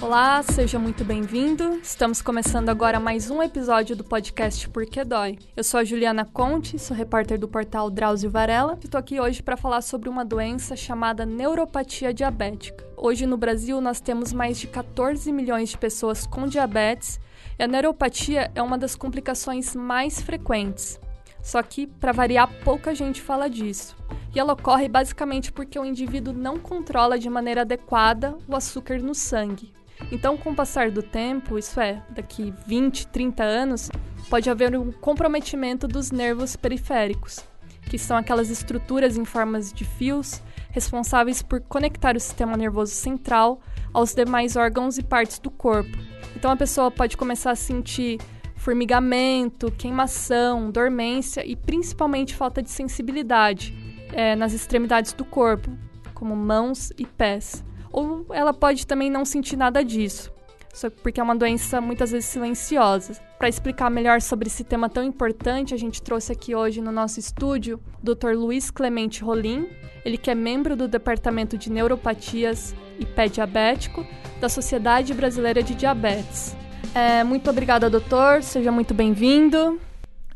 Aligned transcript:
Olá, 0.00 0.40
seja 0.44 0.78
muito 0.78 1.04
bem-vindo. 1.04 1.80
Estamos 1.82 2.22
começando 2.22 2.68
agora 2.68 3.00
mais 3.00 3.30
um 3.30 3.42
episódio 3.42 3.96
do 3.96 4.04
podcast 4.04 4.68
Porque 4.68 5.02
Dói. 5.02 5.36
Eu 5.56 5.64
sou 5.64 5.80
a 5.80 5.84
Juliana 5.84 6.24
Conte, 6.24 6.78
sou 6.78 6.96
repórter 6.96 7.36
do 7.36 7.48
portal 7.48 7.90
Drauzio 7.90 8.30
Varela 8.30 8.78
e 8.80 8.84
estou 8.84 8.96
aqui 8.96 9.18
hoje 9.18 9.42
para 9.42 9.56
falar 9.56 9.80
sobre 9.80 10.08
uma 10.08 10.24
doença 10.24 10.76
chamada 10.76 11.26
neuropatia 11.26 12.14
diabética. 12.14 12.86
Hoje 12.96 13.26
no 13.26 13.36
Brasil 13.36 13.80
nós 13.80 14.00
temos 14.00 14.32
mais 14.32 14.60
de 14.60 14.68
14 14.68 15.32
milhões 15.32 15.70
de 15.70 15.78
pessoas 15.78 16.28
com 16.28 16.46
diabetes 16.46 17.18
e 17.58 17.64
a 17.64 17.66
neuropatia 17.66 18.52
é 18.54 18.62
uma 18.62 18.78
das 18.78 18.94
complicações 18.94 19.74
mais 19.74 20.22
frequentes. 20.22 21.00
Só 21.42 21.60
que, 21.60 21.88
para 21.88 22.12
variar, 22.12 22.48
pouca 22.62 22.94
gente 22.94 23.20
fala 23.20 23.48
disso. 23.48 23.96
E 24.32 24.38
ela 24.38 24.52
ocorre 24.52 24.88
basicamente 24.88 25.50
porque 25.50 25.78
o 25.78 25.84
indivíduo 25.84 26.32
não 26.32 26.56
controla 26.56 27.18
de 27.18 27.28
maneira 27.28 27.62
adequada 27.62 28.36
o 28.46 28.54
açúcar 28.54 29.00
no 29.00 29.14
sangue. 29.14 29.72
Então, 30.10 30.36
com 30.36 30.50
o 30.50 30.54
passar 30.54 30.90
do 30.90 31.02
tempo, 31.02 31.58
isso 31.58 31.80
é, 31.80 32.02
daqui 32.10 32.52
20, 32.66 33.08
30 33.08 33.42
anos, 33.42 33.90
pode 34.30 34.48
haver 34.48 34.76
um 34.76 34.92
comprometimento 34.92 35.86
dos 35.86 36.10
nervos 36.10 36.56
periféricos, 36.56 37.40
que 37.82 37.98
são 37.98 38.16
aquelas 38.16 38.50
estruturas 38.50 39.16
em 39.16 39.24
formas 39.24 39.72
de 39.72 39.84
fios 39.84 40.42
responsáveis 40.70 41.42
por 41.42 41.60
conectar 41.60 42.16
o 42.16 42.20
sistema 42.20 42.56
nervoso 42.56 42.92
central 42.92 43.60
aos 43.92 44.14
demais 44.14 44.54
órgãos 44.54 44.98
e 44.98 45.02
partes 45.02 45.38
do 45.38 45.50
corpo. 45.50 45.96
Então, 46.36 46.50
a 46.50 46.56
pessoa 46.56 46.90
pode 46.90 47.16
começar 47.16 47.50
a 47.50 47.56
sentir 47.56 48.18
formigamento, 48.54 49.70
queimação, 49.72 50.70
dormência 50.70 51.46
e 51.46 51.56
principalmente 51.56 52.34
falta 52.34 52.62
de 52.62 52.70
sensibilidade 52.70 53.74
é, 54.12 54.36
nas 54.36 54.52
extremidades 54.52 55.12
do 55.12 55.24
corpo, 55.24 55.70
como 56.12 56.36
mãos 56.36 56.92
e 56.98 57.06
pés. 57.06 57.64
Ou 57.92 58.26
ela 58.30 58.52
pode 58.52 58.86
também 58.86 59.10
não 59.10 59.24
sentir 59.24 59.56
nada 59.56 59.84
disso, 59.84 60.32
só 60.72 60.90
porque 60.90 61.20
é 61.20 61.22
uma 61.22 61.36
doença 61.36 61.80
muitas 61.80 62.10
vezes 62.10 62.28
silenciosa. 62.28 63.14
Para 63.38 63.48
explicar 63.48 63.90
melhor 63.90 64.20
sobre 64.20 64.48
esse 64.48 64.64
tema 64.64 64.88
tão 64.88 65.02
importante, 65.02 65.74
a 65.74 65.78
gente 65.78 66.02
trouxe 66.02 66.32
aqui 66.32 66.54
hoje 66.54 66.80
no 66.80 66.92
nosso 66.92 67.18
estúdio 67.20 67.80
o 68.02 68.14
Dr. 68.14 68.32
Luiz 68.34 68.70
Clemente 68.70 69.22
Rolim, 69.22 69.68
ele 70.04 70.18
que 70.18 70.30
é 70.30 70.34
membro 70.34 70.76
do 70.76 70.88
Departamento 70.88 71.56
de 71.56 71.70
Neuropatias 71.70 72.74
e 72.98 73.06
Pé 73.06 73.28
Diabético 73.28 74.06
da 74.40 74.48
Sociedade 74.48 75.12
Brasileira 75.14 75.62
de 75.62 75.74
Diabetes. 75.74 76.56
É, 76.94 77.22
muito 77.22 77.48
obrigada, 77.50 77.90
doutor. 77.90 78.42
Seja 78.42 78.72
muito 78.72 78.94
bem-vindo. 78.94 79.80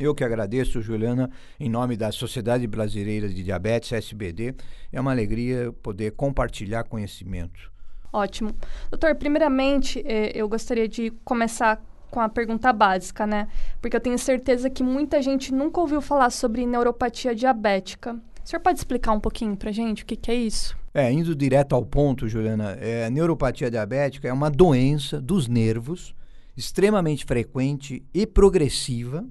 Eu 0.02 0.16
que 0.16 0.24
agradeço, 0.24 0.82
Juliana, 0.82 1.30
em 1.60 1.70
nome 1.70 1.96
da 1.96 2.10
Sociedade 2.10 2.66
Brasileira 2.66 3.28
de 3.28 3.44
Diabetes, 3.44 3.92
SBD. 3.92 4.52
É 4.92 5.00
uma 5.00 5.12
alegria 5.12 5.72
poder 5.80 6.10
compartilhar 6.10 6.82
conhecimento. 6.82 7.70
Ótimo. 8.12 8.50
Doutor, 8.90 9.14
primeiramente, 9.14 10.02
é, 10.04 10.32
eu 10.34 10.48
gostaria 10.48 10.88
de 10.88 11.12
começar 11.24 11.80
com 12.10 12.18
a 12.18 12.28
pergunta 12.28 12.72
básica, 12.72 13.24
né? 13.28 13.46
Porque 13.80 13.96
eu 13.96 14.00
tenho 14.00 14.18
certeza 14.18 14.68
que 14.68 14.82
muita 14.82 15.22
gente 15.22 15.54
nunca 15.54 15.80
ouviu 15.80 16.00
falar 16.00 16.30
sobre 16.30 16.66
neuropatia 16.66 17.32
diabética. 17.32 18.14
O 18.44 18.48
senhor 18.48 18.60
pode 18.60 18.80
explicar 18.80 19.12
um 19.12 19.20
pouquinho 19.20 19.56
pra 19.56 19.70
gente 19.70 20.02
o 20.02 20.06
que, 20.06 20.16
que 20.16 20.32
é 20.32 20.34
isso? 20.34 20.76
É, 20.92 21.12
indo 21.12 21.32
direto 21.32 21.76
ao 21.76 21.86
ponto, 21.86 22.26
Juliana, 22.26 22.72
é, 22.80 23.06
a 23.06 23.10
neuropatia 23.10 23.70
diabética 23.70 24.26
é 24.26 24.32
uma 24.32 24.50
doença 24.50 25.20
dos 25.20 25.46
nervos 25.46 26.12
extremamente 26.56 27.24
frequente 27.24 28.04
e 28.12 28.26
progressiva, 28.26 29.24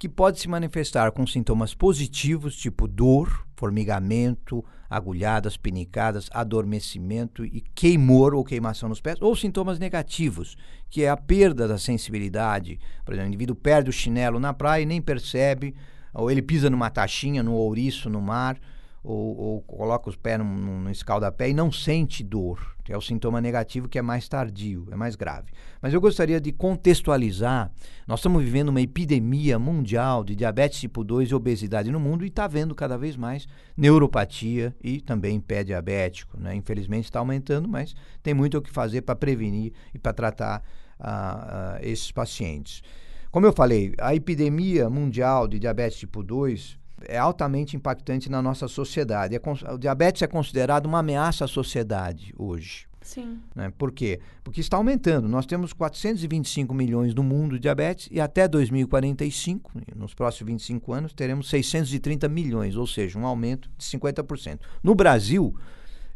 que 0.00 0.08
pode 0.08 0.40
se 0.40 0.48
manifestar 0.48 1.12
com 1.12 1.26
sintomas 1.26 1.74
positivos, 1.74 2.56
tipo 2.56 2.88
dor, 2.88 3.46
formigamento, 3.54 4.64
agulhadas, 4.88 5.58
pinicadas, 5.58 6.30
adormecimento 6.32 7.44
e 7.44 7.60
queimor 7.74 8.32
ou 8.32 8.42
queimação 8.42 8.88
nos 8.88 8.98
pés, 8.98 9.20
ou 9.20 9.36
sintomas 9.36 9.78
negativos, 9.78 10.56
que 10.88 11.02
é 11.02 11.10
a 11.10 11.18
perda 11.18 11.68
da 11.68 11.76
sensibilidade. 11.76 12.80
Por 13.04 13.12
exemplo, 13.12 13.26
o 13.26 13.28
indivíduo 13.28 13.54
perde 13.54 13.90
o 13.90 13.92
chinelo 13.92 14.40
na 14.40 14.54
praia 14.54 14.84
e 14.84 14.86
nem 14.86 15.02
percebe, 15.02 15.74
ou 16.14 16.30
ele 16.30 16.40
pisa 16.40 16.70
numa 16.70 16.88
taxinha, 16.88 17.42
no 17.42 17.52
ouriço, 17.52 18.08
no 18.08 18.22
mar, 18.22 18.58
ou, 19.02 19.36
ou 19.36 19.62
coloca 19.62 20.08
os 20.08 20.16
pés 20.16 20.38
num, 20.38 20.44
num 20.44 20.90
escaldapé 20.90 21.48
e 21.48 21.54
não 21.54 21.72
sente 21.72 22.22
dor. 22.22 22.76
É 22.88 22.96
o 22.96 23.00
sintoma 23.00 23.40
negativo 23.40 23.88
que 23.88 24.00
é 24.00 24.02
mais 24.02 24.28
tardio, 24.28 24.88
é 24.90 24.96
mais 24.96 25.14
grave. 25.14 25.52
Mas 25.80 25.94
eu 25.94 26.00
gostaria 26.00 26.40
de 26.40 26.50
contextualizar. 26.50 27.70
Nós 28.04 28.18
estamos 28.18 28.42
vivendo 28.42 28.70
uma 28.70 28.80
epidemia 28.80 29.60
mundial 29.60 30.24
de 30.24 30.34
diabetes 30.34 30.80
tipo 30.80 31.04
2 31.04 31.30
e 31.30 31.34
obesidade 31.34 31.92
no 31.92 32.00
mundo 32.00 32.24
e 32.24 32.28
está 32.28 32.48
vendo 32.48 32.74
cada 32.74 32.98
vez 32.98 33.16
mais 33.16 33.46
neuropatia 33.76 34.74
e 34.82 35.00
também 35.00 35.38
pé 35.38 35.62
diabético. 35.62 36.36
Né? 36.38 36.56
Infelizmente 36.56 37.04
está 37.04 37.20
aumentando, 37.20 37.68
mas 37.68 37.94
tem 38.24 38.34
muito 38.34 38.58
o 38.58 38.62
que 38.62 38.70
fazer 38.70 39.02
para 39.02 39.14
prevenir 39.14 39.72
e 39.94 39.98
para 39.98 40.12
tratar 40.12 40.60
uh, 40.98 41.04
uh, 41.04 41.78
esses 41.82 42.10
pacientes. 42.10 42.82
Como 43.30 43.46
eu 43.46 43.52
falei, 43.52 43.94
a 44.00 44.16
epidemia 44.16 44.90
mundial 44.90 45.46
de 45.46 45.60
diabetes 45.60 46.00
tipo 46.00 46.24
2 46.24 46.76
é 47.06 47.18
altamente 47.18 47.76
impactante 47.76 48.30
na 48.30 48.42
nossa 48.42 48.68
sociedade. 48.68 49.34
É, 49.34 49.40
o 49.72 49.78
diabetes 49.78 50.22
é 50.22 50.26
considerado 50.26 50.86
uma 50.86 50.98
ameaça 50.98 51.44
à 51.44 51.48
sociedade 51.48 52.34
hoje. 52.36 52.88
Sim. 53.02 53.40
Né? 53.54 53.72
Por 53.76 53.92
quê? 53.92 54.20
Porque 54.44 54.60
está 54.60 54.76
aumentando. 54.76 55.28
Nós 55.28 55.46
temos 55.46 55.72
425 55.72 56.74
milhões 56.74 57.14
no 57.14 57.22
mundo 57.22 57.54
de 57.54 57.60
diabetes 57.60 58.08
e 58.10 58.20
até 58.20 58.46
2045, 58.46 59.72
nos 59.96 60.14
próximos 60.14 60.52
25 60.52 60.92
anos, 60.92 61.12
teremos 61.12 61.48
630 61.48 62.28
milhões, 62.28 62.76
ou 62.76 62.86
seja, 62.86 63.18
um 63.18 63.26
aumento 63.26 63.70
de 63.76 63.84
50%. 63.84 64.60
No 64.82 64.94
Brasil, 64.94 65.54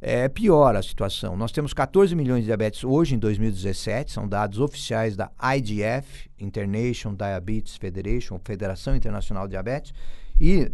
é 0.07 0.29
pior 0.29 0.77
a 0.77 0.83
situação. 0.83 1.35
Nós 1.35 1.51
temos 1.51 1.73
14 1.73 2.15
milhões 2.15 2.41
de 2.41 2.47
diabetes 2.47 2.85
hoje, 2.85 3.15
em 3.15 3.19
2017, 3.19 4.13
são 4.13 4.29
dados 4.29 4.61
oficiais 4.61 5.17
da 5.17 5.31
IDF, 5.57 6.29
International 6.39 7.17
Diabetes 7.17 7.77
Federation, 7.77 8.39
Federação 8.45 8.95
Internacional 8.95 9.47
de 9.47 9.53
Diabetes, 9.53 9.95
e 10.41 10.71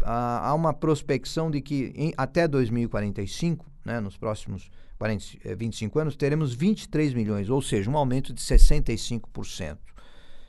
há 0.00 0.54
uma 0.54 0.72
prospecção 0.72 1.50
de 1.50 1.60
que 1.60 1.92
em, 1.94 2.12
até 2.16 2.48
2045, 2.48 3.66
né, 3.84 4.00
nos 4.00 4.16
próximos 4.16 4.70
40, 4.98 5.56
25 5.56 5.98
eh, 5.98 6.02
anos, 6.02 6.16
teremos 6.16 6.54
23 6.54 7.12
milhões, 7.14 7.50
ou 7.50 7.60
seja, 7.60 7.90
um 7.90 7.96
aumento 7.96 8.32
de 8.32 8.40
65%. 8.40 9.78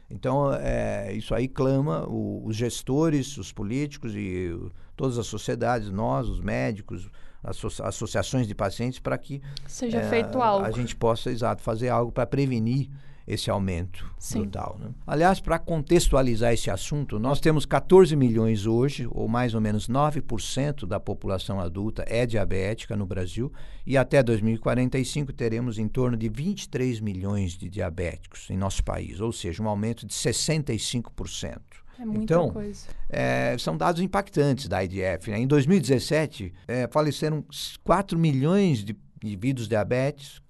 Então, 0.09 0.53
é, 0.53 1.11
isso 1.13 1.33
aí 1.33 1.47
clama 1.47 2.07
o, 2.07 2.45
os 2.45 2.55
gestores, 2.55 3.35
os 3.37 3.51
políticos 3.51 4.13
e 4.15 4.51
o, 4.53 4.71
todas 4.95 5.17
as 5.17 5.25
sociedades, 5.25 5.89
nós, 5.89 6.29
os 6.29 6.39
médicos, 6.39 7.09
as 7.43 7.59
associações 7.81 8.47
de 8.47 8.53
pacientes, 8.53 8.99
para 8.99 9.17
que 9.17 9.41
seja 9.67 9.97
é, 9.97 10.09
feito 10.09 10.41
algo. 10.41 10.65
A 10.65 10.71
gente 10.71 10.95
possa, 10.95 11.31
exato, 11.31 11.61
fazer 11.61 11.89
algo 11.89 12.11
para 12.11 12.25
prevenir 12.25 12.89
esse 13.27 13.49
aumento 13.49 14.09
Sim. 14.19 14.41
brutal. 14.41 14.77
Né? 14.79 14.89
Aliás, 15.07 15.39
para 15.39 15.57
contextualizar 15.57 16.53
esse 16.53 16.69
assunto, 16.69 17.17
nós 17.17 17.39
temos 17.39 17.65
14 17.65 18.15
milhões 18.15 18.65
hoje, 18.65 19.07
ou 19.09 19.27
mais 19.27 19.55
ou 19.55 19.61
menos 19.61 19.87
9% 19.87 20.85
da 20.85 20.99
população 20.99 21.59
adulta 21.59 22.03
é 22.07 22.25
diabética 22.25 22.95
no 22.95 23.05
Brasil, 23.05 23.51
e 23.85 23.97
até 23.97 24.21
2045 24.21 25.31
teremos 25.33 25.77
em 25.77 25.87
torno 25.87 26.17
de 26.17 26.29
23 26.29 26.99
milhões 26.99 27.53
de 27.53 27.69
diabéticos 27.69 28.49
em 28.49 28.57
nosso 28.57 28.83
país, 28.83 29.19
ou 29.19 29.31
seja, 29.31 29.63
um 29.63 29.67
aumento 29.67 30.05
de 30.05 30.13
65%. 30.13 31.59
É 31.99 32.05
muita 32.05 32.21
então, 32.23 32.49
coisa. 32.49 32.87
É, 33.07 33.55
são 33.59 33.77
dados 33.77 34.01
impactantes 34.01 34.67
da 34.67 34.83
IDF. 34.83 35.29
Né? 35.29 35.39
Em 35.39 35.47
2017, 35.47 36.53
é, 36.67 36.87
faleceram 36.91 37.45
4 37.83 38.17
milhões 38.17 38.83
de 38.83 38.97
indivíduos 39.23 39.67
diabetes, 39.67 40.41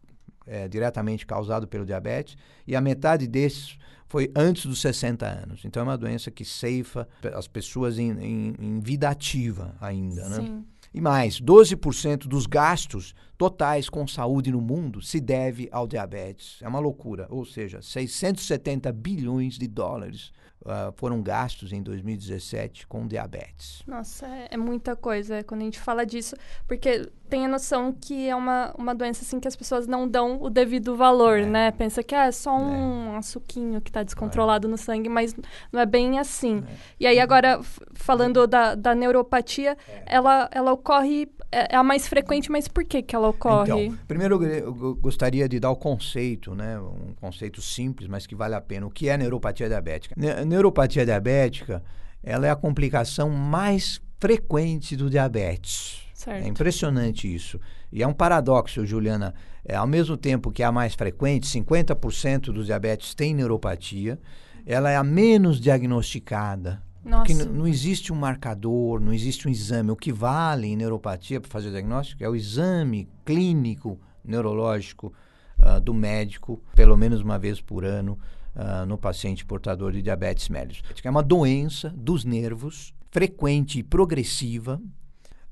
é, 0.45 0.67
diretamente 0.67 1.25
causado 1.25 1.67
pelo 1.67 1.85
diabetes, 1.85 2.37
e 2.67 2.75
a 2.75 2.81
metade 2.81 3.27
desses 3.27 3.77
foi 4.07 4.31
antes 4.35 4.65
dos 4.65 4.79
60 4.81 5.25
anos. 5.25 5.65
Então 5.65 5.81
é 5.81 5.83
uma 5.83 5.97
doença 5.97 6.29
que 6.29 6.45
ceifa 6.45 7.07
as 7.33 7.47
pessoas 7.47 7.97
em, 7.97 8.11
em, 8.11 8.55
em 8.59 8.79
vida 8.79 9.09
ativa 9.09 9.75
ainda, 9.81 10.29
né? 10.29 10.35
Sim. 10.35 10.65
E 10.93 11.01
mais, 11.01 11.41
12% 11.41 12.27
dos 12.27 12.45
gastos 12.45 13.15
totais 13.35 13.89
com 13.89 14.07
saúde 14.07 14.51
no 14.51 14.61
mundo 14.61 15.01
se 15.01 15.19
deve 15.19 15.67
ao 15.71 15.87
diabetes. 15.87 16.59
É 16.61 16.67
uma 16.67 16.77
loucura. 16.77 17.25
Ou 17.31 17.43
seja, 17.43 17.81
670 17.81 18.91
bilhões 18.91 19.57
de 19.57 19.67
dólares 19.67 20.31
uh, 20.65 20.91
foram 20.95 21.21
gastos 21.21 21.71
em 21.71 21.81
2017 21.81 22.87
com 22.87 23.07
diabetes. 23.07 23.83
Nossa, 23.85 24.27
é, 24.27 24.49
é, 24.51 24.57
muita 24.57 24.95
coisa 24.95 25.43
quando 25.43 25.61
a 25.61 25.65
gente 25.65 25.79
fala 25.79 26.05
disso, 26.05 26.35
porque 26.67 27.09
tem 27.29 27.45
a 27.45 27.47
noção 27.47 27.91
que 27.91 28.27
é 28.27 28.35
uma, 28.35 28.73
uma 28.77 28.93
doença 28.93 29.23
assim 29.23 29.39
que 29.39 29.47
as 29.47 29.55
pessoas 29.55 29.87
não 29.87 30.07
dão 30.07 30.41
o 30.41 30.49
devido 30.49 30.95
valor, 30.95 31.39
é. 31.39 31.45
né? 31.45 31.71
Pensa 31.71 32.03
que 32.03 32.13
é 32.13 32.31
só 32.31 32.55
um 32.55 33.15
é. 33.15 33.17
açuquinho 33.17 33.81
que 33.81 33.89
está 33.89 34.03
descontrolado 34.03 34.67
no 34.67 34.77
sangue, 34.77 35.09
mas 35.09 35.35
não 35.71 35.79
é 35.79 35.85
bem 35.85 36.19
assim. 36.19 36.63
É. 36.67 36.75
E 36.99 37.07
aí 37.07 37.19
agora, 37.19 37.59
falando 37.93 38.45
da, 38.47 38.75
da 38.75 38.93
neuropatia, 38.93 39.77
é. 39.87 40.03
ela, 40.05 40.49
ela 40.51 40.71
ocorre 40.71 41.29
é, 41.53 41.67
é 41.71 41.75
a 41.75 41.83
mais 41.83 42.07
frequente, 42.07 42.51
mas 42.51 42.67
por 42.67 42.83
que, 42.83 43.01
que 43.01 43.15
ela 43.15 43.29
ocorre? 43.29 43.85
Então, 43.85 43.99
primeiro 44.07 44.43
eu 44.43 44.95
gostaria 44.95 45.47
de 45.47 45.59
dar 45.59 45.71
o 45.71 45.75
conceito, 45.75 46.55
né? 46.55 46.79
Um 46.79 47.13
conceito 47.19 47.61
simples, 47.61 48.07
mas 48.07 48.25
que 48.25 48.35
vale 48.35 48.55
a 48.55 48.61
pena. 48.61 48.85
O 48.87 48.89
que 48.89 49.09
é 49.09 49.17
neuropatia 49.17 49.67
diabética? 49.67 50.15
Ne 50.17 50.43
neuropatia 50.45 51.05
diabética, 51.05 51.83
ela 52.23 52.47
é 52.47 52.49
a 52.49 52.55
complicação 52.55 53.29
mais 53.29 54.01
frequente 54.19 54.95
do 54.95 55.09
diabetes. 55.09 56.01
Certo. 56.13 56.45
É 56.45 56.47
impressionante 56.47 57.33
isso. 57.33 57.59
E 57.91 58.01
é 58.01 58.07
um 58.07 58.13
paradoxo, 58.13 58.85
Juliana. 58.85 59.33
É, 59.65 59.75
ao 59.75 59.87
mesmo 59.87 60.17
tempo 60.17 60.51
que 60.51 60.63
é 60.63 60.65
a 60.65 60.71
mais 60.71 60.95
frequente, 60.95 61.47
50% 61.47 62.45
dos 62.51 62.65
diabetes 62.65 63.13
tem 63.13 63.33
neuropatia, 63.33 64.19
ela 64.65 64.89
é 64.89 64.95
a 64.95 65.03
menos 65.03 65.59
diagnosticada. 65.59 66.81
Nossa. 67.03 67.25
Porque 67.25 67.33
não 67.33 67.67
existe 67.67 68.13
um 68.13 68.15
marcador, 68.15 68.99
não 68.99 69.13
existe 69.13 69.47
um 69.47 69.51
exame. 69.51 69.91
O 69.91 69.95
que 69.95 70.11
vale 70.11 70.67
em 70.67 70.75
neuropatia 70.75 71.41
para 71.41 71.51
fazer 71.51 71.67
o 71.67 71.71
diagnóstico 71.71 72.23
é 72.23 72.29
o 72.29 72.35
exame 72.35 73.09
clínico 73.25 73.99
neurológico 74.23 75.13
uh, 75.59 75.81
do 75.81 75.93
médico, 75.93 76.61
pelo 76.75 76.95
menos 76.95 77.21
uma 77.21 77.37
vez 77.37 77.59
por 77.59 77.83
ano, 77.83 78.17
uh, 78.55 78.85
no 78.85 78.97
paciente 78.97 79.45
portador 79.45 79.91
de 79.91 80.01
diabetes 80.01 80.47
mellitus. 80.47 80.81
É 81.03 81.09
uma 81.09 81.23
doença 81.23 81.89
dos 81.89 82.23
nervos, 82.23 82.93
frequente 83.11 83.79
e 83.79 83.83
progressiva, 83.83 84.81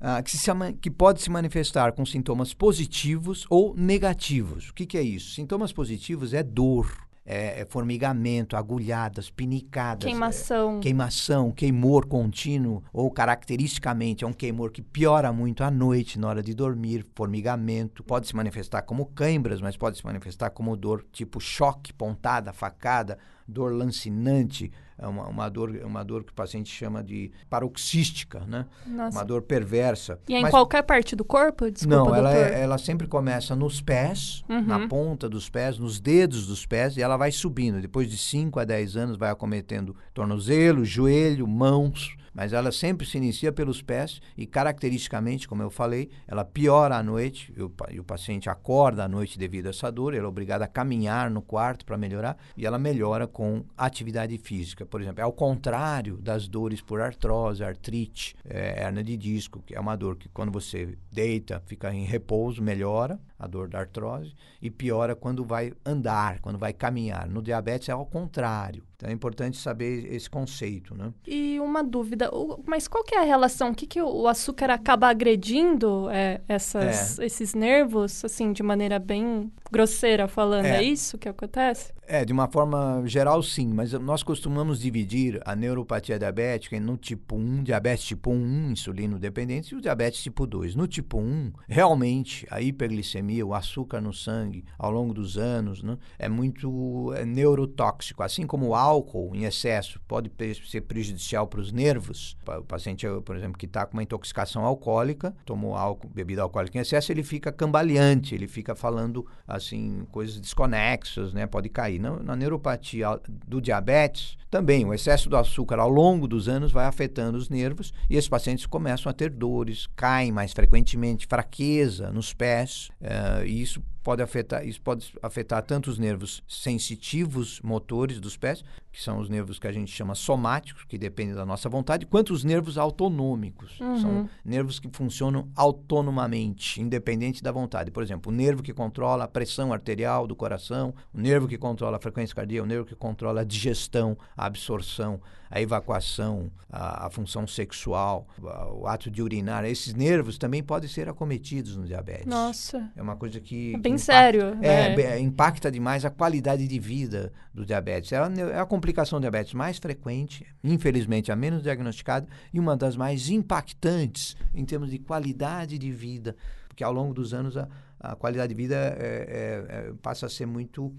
uh, 0.00 0.22
que, 0.22 0.30
se, 0.30 0.50
que, 0.80 0.90
pode 0.90 1.20
se 1.20 1.30
manifestar 1.30 1.92
com 1.92 2.06
sintomas 2.06 2.54
positivos 2.54 3.46
ou 3.50 3.74
negativos. 3.76 4.70
O 4.70 4.74
que, 4.74 4.86
que 4.86 4.96
é 4.96 5.02
isso? 5.02 5.34
Sintomas 5.34 5.72
positivos 5.72 6.32
é 6.32 6.42
dor, 6.42 6.90
é, 7.24 7.60
é 7.60 7.64
formigamento, 7.64 8.56
agulhadas, 8.56 9.30
pinicadas. 9.30 10.04
Queimação. 10.04 10.78
É, 10.78 10.80
queimação, 10.80 11.52
queimor 11.52 12.06
contínuo, 12.06 12.82
ou 12.92 13.10
caracteristicamente 13.10 14.24
é 14.24 14.26
um 14.26 14.32
queimor 14.32 14.70
que 14.70 14.82
piora 14.82 15.32
muito 15.32 15.62
à 15.62 15.70
noite, 15.70 16.18
na 16.18 16.28
hora 16.28 16.42
de 16.42 16.54
dormir, 16.54 17.06
formigamento. 17.14 18.02
Pode 18.02 18.26
se 18.26 18.34
manifestar 18.34 18.82
como 18.82 19.06
cãibras, 19.06 19.60
mas 19.60 19.76
pode 19.76 19.98
se 19.98 20.04
manifestar 20.04 20.50
como 20.50 20.76
dor 20.76 21.04
tipo 21.12 21.40
choque, 21.40 21.92
pontada, 21.92 22.52
facada, 22.52 23.18
dor 23.52 23.72
lancinante, 23.72 24.72
é 24.98 25.06
uma, 25.06 25.28
uma, 25.28 25.48
dor, 25.48 25.70
uma 25.84 26.04
dor 26.04 26.24
que 26.24 26.32
o 26.32 26.34
paciente 26.34 26.70
chama 26.72 27.02
de 27.02 27.30
paroxística, 27.50 28.40
né? 28.40 28.66
Nossa. 28.86 29.18
Uma 29.18 29.24
dor 29.24 29.42
perversa. 29.42 30.18
E 30.28 30.34
é 30.34 30.38
em 30.38 30.42
Mas, 30.42 30.50
qualquer 30.50 30.82
parte 30.82 31.14
do 31.14 31.24
corpo? 31.24 31.70
Desculpa, 31.70 31.96
não, 32.10 32.14
ela, 32.14 32.34
é, 32.34 32.62
ela 32.62 32.78
sempre 32.78 33.06
começa 33.06 33.54
nos 33.54 33.80
pés, 33.80 34.42
Uhum. 34.48 34.62
na 34.62 34.88
ponta 34.88 35.28
dos 35.28 35.48
pés, 35.48 35.78
nos 35.78 36.00
dedos 36.00 36.46
dos 36.46 36.66
pés, 36.66 36.96
e 36.96 37.02
ela 37.02 37.16
vai 37.16 37.30
subindo. 37.30 37.80
Depois 37.80 38.10
de 38.10 38.16
5 38.16 38.58
a 38.58 38.64
10 38.64 38.96
anos, 38.96 39.16
vai 39.16 39.30
acometendo 39.30 39.94
tornozelo, 40.14 40.84
joelho, 40.84 41.46
mãos, 41.46 42.16
mas 42.34 42.52
ela 42.52 42.72
sempre 42.72 43.06
se 43.06 43.16
inicia 43.16 43.52
pelos 43.52 43.82
pés 43.82 44.20
e, 44.36 44.46
caracteristicamente, 44.46 45.46
como 45.46 45.62
eu 45.62 45.70
falei, 45.70 46.10
ela 46.26 46.44
piora 46.44 46.96
à 46.96 47.02
noite 47.02 47.52
e 47.56 47.62
o, 47.62 47.72
e 47.90 48.00
o 48.00 48.04
paciente 48.04 48.48
acorda 48.48 49.04
à 49.04 49.08
noite 49.08 49.38
devido 49.38 49.66
a 49.66 49.70
essa 49.70 49.90
dor, 49.90 50.14
ele 50.14 50.24
é 50.24 50.28
obrigado 50.28 50.62
a 50.62 50.66
caminhar 50.66 51.30
no 51.30 51.42
quarto 51.42 51.84
para 51.84 51.98
melhorar 51.98 52.36
e 52.56 52.66
ela 52.66 52.78
melhora 52.78 53.26
com 53.26 53.64
atividade 53.76 54.36
física. 54.38 54.86
Por 54.86 55.00
exemplo, 55.00 55.20
é 55.20 55.24
ao 55.24 55.32
contrário 55.32 56.16
das 56.18 56.48
dores 56.48 56.80
por 56.80 57.00
artrose, 57.00 57.64
artrite, 57.64 58.34
é, 58.44 58.82
hernia 58.82 59.04
de 59.04 59.16
disco, 59.16 59.62
que 59.64 59.74
é 59.74 59.80
uma 59.80 59.96
dor 59.96 60.16
que 60.16 60.28
quando 60.28 60.52
você 60.52 60.96
deita, 61.10 61.62
fica 61.66 61.92
em 61.92 62.04
repouso, 62.04 62.62
melhora 62.62 63.20
a 63.38 63.46
dor 63.46 63.68
da 63.68 63.80
artrose 63.80 64.34
e 64.60 64.70
piora 64.70 65.16
quando 65.16 65.44
vai 65.44 65.72
andar, 65.84 66.40
quando 66.40 66.58
vai 66.58 66.72
caminhar. 66.72 67.28
No 67.28 67.42
diabetes 67.42 67.88
é 67.88 67.92
ao 67.92 68.06
contrário. 68.06 68.84
Então 69.02 69.10
é 69.10 69.12
importante 69.12 69.56
saber 69.56 70.14
esse 70.14 70.30
conceito, 70.30 70.94
né? 70.94 71.12
E 71.26 71.58
uma 71.58 71.82
dúvida, 71.82 72.30
mas 72.64 72.86
qual 72.86 73.02
que 73.02 73.16
é 73.16 73.18
a 73.18 73.24
relação? 73.24 73.70
O 73.70 73.74
que, 73.74 73.84
que 73.84 74.00
o 74.00 74.28
açúcar 74.28 74.70
acaba 74.70 75.08
agredindo 75.08 76.08
é, 76.08 76.40
essas, 76.46 77.18
esses 77.18 77.52
nervos, 77.52 78.24
assim, 78.24 78.52
de 78.52 78.62
maneira 78.62 79.00
bem 79.00 79.50
grosseira 79.72 80.28
falando? 80.28 80.66
É. 80.66 80.72
É. 80.76 80.82
isso 80.84 81.18
que 81.18 81.28
acontece? 81.28 81.92
É, 82.06 82.24
de 82.24 82.32
uma 82.32 82.46
forma 82.46 83.02
geral, 83.06 83.42
sim, 83.42 83.72
mas 83.72 83.92
nós 83.92 84.22
costumamos 84.22 84.80
dividir 84.80 85.40
a 85.44 85.56
neuropatia 85.56 86.18
diabética 86.18 86.78
no 86.78 86.96
tipo 86.96 87.36
1, 87.36 87.62
diabetes 87.62 88.04
tipo 88.04 88.30
1, 88.30 88.72
insulino 88.72 89.18
dependente, 89.18 89.72
e 89.72 89.78
o 89.78 89.80
diabetes 89.80 90.22
tipo 90.22 90.46
2. 90.46 90.74
No 90.74 90.86
tipo 90.86 91.18
1, 91.18 91.52
realmente, 91.66 92.46
a 92.50 92.60
hiperglicemia, 92.60 93.46
o 93.46 93.54
açúcar 93.54 94.00
no 94.00 94.12
sangue, 94.12 94.64
ao 94.78 94.90
longo 94.90 95.14
dos 95.14 95.38
anos, 95.38 95.82
né, 95.82 95.96
é 96.18 96.28
muito 96.28 97.12
é, 97.14 97.24
neurotóxico. 97.24 98.22
Assim 98.22 98.46
como 98.46 98.68
o 98.68 98.74
álcool 98.74 98.91
em 99.34 99.44
excesso 99.44 100.00
pode 100.06 100.30
ser 100.66 100.82
prejudicial 100.82 101.46
para 101.46 101.60
os 101.60 101.72
nervos. 101.72 102.36
O 102.46 102.64
paciente, 102.64 103.06
por 103.24 103.36
exemplo, 103.36 103.58
que 103.58 103.66
está 103.66 103.86
com 103.86 103.94
uma 103.94 104.02
intoxicação 104.02 104.64
alcoólica, 104.64 105.34
tomou 105.44 105.74
álcool, 105.74 106.08
bebida 106.08 106.42
alcoólica 106.42 106.78
em 106.78 106.80
excesso, 106.80 107.12
ele 107.12 107.22
fica 107.22 107.52
cambaleante, 107.52 108.34
ele 108.34 108.48
fica 108.48 108.74
falando 108.74 109.26
assim 109.46 110.06
coisas 110.10 110.40
desconexas, 110.40 111.32
né? 111.32 111.46
Pode 111.46 111.68
cair. 111.68 111.98
Na, 111.98 112.16
na 112.22 112.36
neuropatia 112.36 113.20
do 113.28 113.60
diabetes, 113.60 114.36
também 114.50 114.84
o 114.84 114.92
excesso 114.92 115.28
do 115.28 115.36
açúcar 115.36 115.78
ao 115.78 115.88
longo 115.88 116.28
dos 116.28 116.48
anos 116.48 116.72
vai 116.72 116.84
afetando 116.84 117.38
os 117.38 117.48
nervos 117.48 117.92
e 118.10 118.16
esses 118.16 118.28
pacientes 118.28 118.66
começam 118.66 119.08
a 119.08 119.12
ter 119.12 119.30
dores, 119.30 119.88
caem 119.96 120.30
mais 120.30 120.52
frequentemente, 120.52 121.26
fraqueza 121.26 122.10
nos 122.10 122.34
pés, 122.34 122.90
eh, 123.00 123.44
e 123.46 123.62
isso 123.62 123.82
pode 124.02 124.22
afetar, 124.22 124.66
isso 124.66 124.80
pode 124.80 125.12
afetar 125.22 125.62
tanto 125.62 125.88
os 125.88 125.98
nervos 125.98 126.42
sensitivos 126.48 127.60
motores 127.62 128.20
dos 128.20 128.36
pés, 128.36 128.64
que 128.90 129.02
são 129.02 129.18
os 129.18 129.28
nervos 129.28 129.58
que 129.58 129.66
a 129.66 129.72
gente 129.72 129.90
chama 129.90 130.14
somáticos, 130.14 130.84
que 130.84 130.98
dependem 130.98 131.34
da 131.34 131.46
nossa 131.46 131.68
vontade, 131.68 132.04
quanto 132.04 132.32
os 132.32 132.44
nervos 132.44 132.76
autonômicos. 132.76 133.78
São 133.78 134.28
nervos 134.44 134.78
que 134.78 134.88
funcionam 134.92 135.48
autonomamente, 135.56 136.80
independente 136.80 137.42
da 137.42 137.52
vontade. 137.52 137.90
Por 137.90 138.02
exemplo, 138.02 138.30
o 138.30 138.34
nervo 138.34 138.62
que 138.62 138.72
controla 138.72 139.24
a 139.24 139.28
pressão 139.28 139.72
arterial 139.72 140.26
do 140.26 140.36
coração, 140.36 140.94
o 141.14 141.20
nervo 141.20 141.48
que 141.48 141.56
controla 141.56 141.96
a 141.96 142.00
frequência 142.00 142.34
cardíaca, 142.34 142.64
o 142.64 142.68
nervo 142.68 142.84
que 142.84 142.94
controla 142.94 143.40
a 143.40 143.44
digestão, 143.44 144.16
a 144.36 144.46
absorção, 144.46 145.20
a 145.54 145.60
evacuação, 145.60 146.50
a, 146.70 147.06
a 147.06 147.10
função 147.10 147.46
sexual, 147.46 148.26
a- 148.42 148.72
o 148.72 148.86
ato 148.86 149.10
de 149.10 149.20
urinar. 149.20 149.66
Esses 149.66 149.92
nervos 149.92 150.38
também 150.38 150.62
podem 150.62 150.88
ser 150.88 151.10
acometidos 151.10 151.76
no 151.76 151.84
diabetes. 151.84 152.24
Nossa, 152.26 152.90
É 152.96 153.02
uma 153.02 153.16
coisa 153.16 153.38
que. 153.38 153.74
É 153.74 153.78
bem 153.78 153.92
impacta- 153.92 153.98
sério, 154.12 154.42
É, 154.62 154.88
né? 154.88 154.94
be- 154.96 155.18
impacta 155.20 155.70
demais 155.70 156.06
a 156.06 156.10
qualidade 156.10 156.66
de 156.66 156.78
vida 156.78 157.30
do 157.52 157.66
diabetes. 157.66 158.10
É 158.12 158.16
a, 158.16 158.30
é 158.54 158.58
a 158.60 158.64
complicação 158.64 159.18
do 159.18 159.22
diabetes 159.22 159.52
mais 159.52 159.76
frequente, 159.76 160.46
infelizmente 160.64 161.30
a 161.30 161.36
menos 161.36 161.62
diagnosticada, 161.62 162.26
e 162.52 162.58
uma 162.58 162.74
das 162.74 162.96
mais 162.96 163.28
impactantes 163.28 164.36
em 164.54 164.64
termos 164.64 164.90
de 164.90 164.98
qualidade 164.98 165.78
de 165.78 165.92
vida, 165.92 166.34
porque 166.66 166.82
ao 166.82 166.92
longo 166.92 167.12
dos 167.12 167.34
anos 167.34 167.56
a, 167.58 167.68
a 168.00 168.16
qualidade 168.16 168.54
de 168.54 168.60
vida 168.62 168.74
é- 168.74 168.86
é- 168.98 169.88
é- 169.90 169.92
passa 170.00 170.24
a 170.24 170.28
ser 170.30 170.46
muito. 170.46 170.94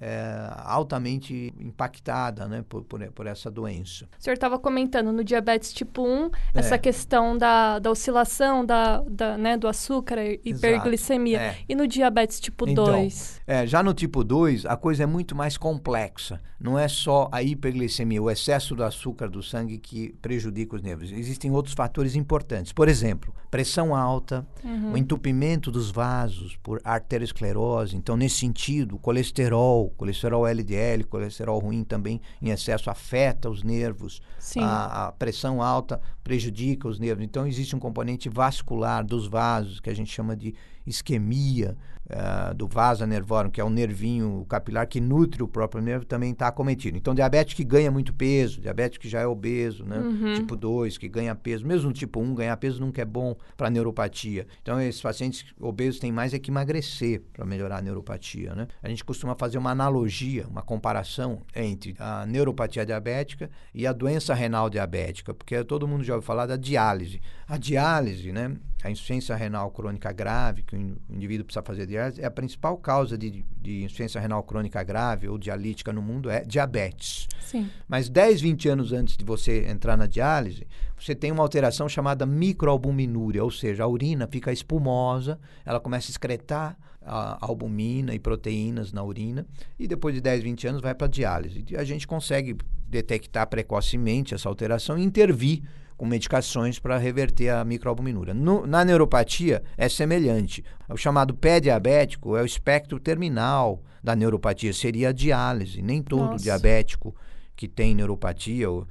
É, 0.00 0.50
altamente 0.64 1.52
impactada 1.58 2.46
né, 2.46 2.64
por, 2.68 2.84
por, 2.84 3.00
por 3.12 3.26
essa 3.26 3.50
doença. 3.50 4.08
o 4.18 4.22
senhor 4.22 4.34
estava 4.34 4.58
comentando 4.58 5.12
no 5.12 5.24
diabetes 5.24 5.72
tipo 5.72 6.02
1, 6.02 6.30
essa 6.54 6.78
questão 6.78 7.36
da, 7.36 7.78
da 7.78 7.90
oscilação 7.90 8.64
da, 8.64 9.00
da, 9.00 9.36
né, 9.36 9.56
do 9.56 9.66
açúcar, 9.66 10.18
hiperglicemia. 10.44 11.40
É. 11.40 11.56
E 11.68 11.74
no 11.74 11.86
diabetes 11.86 12.40
tipo 12.40 12.68
Então, 12.68 12.86
2? 12.86 13.40
É, 13.46 13.66
já 13.66 13.82
no 13.82 13.92
tipo 13.92 14.22
2, 14.22 14.66
a 14.66 14.76
coisa 14.76 15.02
é 15.02 15.06
muito 15.06 15.34
mais 15.34 15.56
complexa. 15.56 16.40
Não 16.60 16.76
é 16.76 16.88
só 16.88 17.28
a 17.30 17.40
hiperglicemia, 17.40 18.20
o 18.20 18.28
excesso 18.28 18.74
do 18.74 18.82
açúcar 18.82 19.28
do 19.28 19.42
sangue 19.42 19.78
que 19.78 20.12
prejudica 20.20 20.74
os 20.74 20.82
nervos. 20.82 21.12
Existem 21.12 21.52
outros 21.52 21.74
fatores 21.74 22.16
importantes. 22.16 22.72
Por 22.72 22.88
exemplo, 22.88 23.32
pressão 23.48 23.94
alta, 23.94 24.44
o 24.92 24.96
entupimento 24.96 25.70
dos 25.70 25.90
vasos 25.90 26.56
por 26.56 26.80
arteriosclerose. 26.82 27.96
Então, 27.96 28.16
nesse 28.16 28.36
sentido, 28.36 28.96
o 28.96 28.98
colesterol, 28.98 29.87
colesterol 29.90 30.46
LDL, 30.46 31.04
colesterol 31.04 31.58
ruim 31.58 31.84
também 31.84 32.20
em 32.40 32.50
excesso 32.50 32.90
afeta 32.90 33.48
os 33.48 33.62
nervos. 33.62 34.20
A, 34.62 35.06
a 35.06 35.12
pressão 35.12 35.62
alta 35.62 36.00
prejudica 36.22 36.88
os 36.88 36.98
nervos. 36.98 37.24
Então, 37.24 37.46
existe 37.46 37.74
um 37.74 37.78
componente 37.78 38.28
vascular 38.28 39.04
dos 39.04 39.26
vasos, 39.26 39.80
que 39.80 39.90
a 39.90 39.94
gente 39.94 40.12
chama 40.12 40.36
de 40.36 40.54
isquemia 40.86 41.76
ah, 42.10 42.54
do 42.54 42.66
vaso 42.66 43.04
nervorum, 43.04 43.50
que 43.50 43.60
é 43.60 43.64
o 43.64 43.68
nervinho 43.68 44.46
capilar 44.48 44.86
que 44.88 44.98
nutre 44.98 45.42
o 45.42 45.48
próprio 45.48 45.82
nervo, 45.82 46.06
também 46.06 46.32
está 46.32 46.48
acometido. 46.48 46.96
Então, 46.96 47.14
diabetes 47.14 47.52
que 47.54 47.62
ganha 47.62 47.90
muito 47.90 48.14
peso, 48.14 48.62
diabetes 48.62 48.96
que 48.96 49.08
já 49.08 49.20
é 49.20 49.26
obeso, 49.26 49.84
né? 49.84 49.98
tipo 50.34 50.56
2, 50.56 50.96
que 50.96 51.06
ganha 51.06 51.34
peso, 51.34 51.66
mesmo 51.66 51.92
tipo 51.92 52.20
1, 52.20 52.34
ganhar 52.34 52.56
peso 52.56 52.80
nunca 52.80 53.02
é 53.02 53.04
bom 53.04 53.36
para 53.58 53.68
neuropatia. 53.68 54.46
Então, 54.62 54.80
esses 54.80 55.02
pacientes 55.02 55.44
obesos 55.60 56.00
têm 56.00 56.10
mais 56.10 56.32
é 56.32 56.38
que 56.38 56.50
emagrecer 56.50 57.22
para 57.32 57.44
melhorar 57.44 57.78
a 57.78 57.82
neuropatia. 57.82 58.54
Né? 58.54 58.66
A 58.82 58.88
gente 58.88 59.04
costuma 59.04 59.34
fazer 59.34 59.58
uma 59.58 59.70
analogia, 59.70 60.46
uma 60.48 60.62
comparação 60.62 61.42
entre 61.54 61.94
a 61.98 62.24
neuropatia 62.24 62.86
diabética 62.86 63.50
e 63.74 63.86
a 63.86 63.92
doença 63.92 64.32
renal 64.32 64.70
diabética, 64.70 65.34
porque 65.34 65.62
todo 65.62 65.86
mundo 65.86 66.02
já 66.04 66.14
ouviu 66.14 66.26
falar 66.26 66.46
da 66.46 66.56
diálise. 66.56 67.20
A 67.46 67.58
diálise, 67.58 68.32
né? 68.32 68.56
a 68.82 68.90
insuficiência 68.90 69.34
renal 69.34 69.70
crônica 69.70 70.12
grave, 70.12 70.62
que 70.62 70.76
o 70.76 70.96
indivíduo 71.10 71.44
precisa 71.44 71.62
fazer 71.62 71.86
diálise, 71.86 71.97
é 71.98 72.24
a 72.24 72.30
principal 72.30 72.76
causa 72.76 73.18
de, 73.18 73.44
de 73.60 73.84
insuficiência 73.84 74.20
renal 74.20 74.42
crônica 74.42 74.82
grave 74.82 75.28
ou 75.28 75.36
dialítica 75.36 75.92
no 75.92 76.00
mundo 76.00 76.30
é 76.30 76.44
diabetes. 76.44 77.28
Sim. 77.40 77.68
Mas 77.86 78.08
10, 78.08 78.40
20 78.40 78.68
anos 78.68 78.92
antes 78.92 79.16
de 79.16 79.24
você 79.24 79.66
entrar 79.68 79.96
na 79.96 80.06
diálise, 80.06 80.66
você 80.98 81.14
tem 81.14 81.32
uma 81.32 81.42
alteração 81.42 81.88
chamada 81.88 82.26
microalbuminúria, 82.26 83.42
ou 83.42 83.50
seja, 83.50 83.84
a 83.84 83.88
urina 83.88 84.26
fica 84.26 84.52
espumosa, 84.52 85.38
ela 85.64 85.80
começa 85.80 86.08
a 86.08 86.12
excretar 86.12 86.76
a 87.02 87.38
albumina 87.40 88.14
e 88.14 88.18
proteínas 88.18 88.92
na 88.92 89.02
urina, 89.02 89.46
e 89.78 89.86
depois 89.86 90.14
de 90.14 90.20
10, 90.20 90.42
20 90.42 90.68
anos 90.68 90.82
vai 90.82 90.94
para 90.94 91.06
a 91.06 91.10
diálise. 91.10 91.64
E 91.70 91.76
a 91.76 91.84
gente 91.84 92.06
consegue 92.06 92.56
detectar 92.86 93.46
precocemente 93.46 94.34
essa 94.34 94.48
alteração 94.48 94.98
e 94.98 95.02
intervir 95.02 95.62
com 95.98 96.06
medicações 96.06 96.78
para 96.78 96.96
reverter 96.96 97.48
a 97.50 97.64
microalbuminúria. 97.64 98.32
No, 98.32 98.64
na 98.66 98.84
neuropatia 98.84 99.62
é 99.76 99.88
semelhante. 99.88 100.64
O 100.88 100.96
chamado 100.96 101.34
pé 101.34 101.58
diabético 101.58 102.36
é 102.36 102.40
o 102.40 102.46
espectro 102.46 103.00
terminal 103.00 103.82
da 104.02 104.14
neuropatia, 104.14 104.72
seria 104.72 105.08
a 105.08 105.12
diálise. 105.12 105.82
Nem 105.82 106.00
todo 106.00 106.30
Nossa. 106.30 106.44
diabético 106.44 107.14
que 107.58 107.66
tem 107.66 107.92
neuropatia 107.92 108.70
ou, 108.70 108.86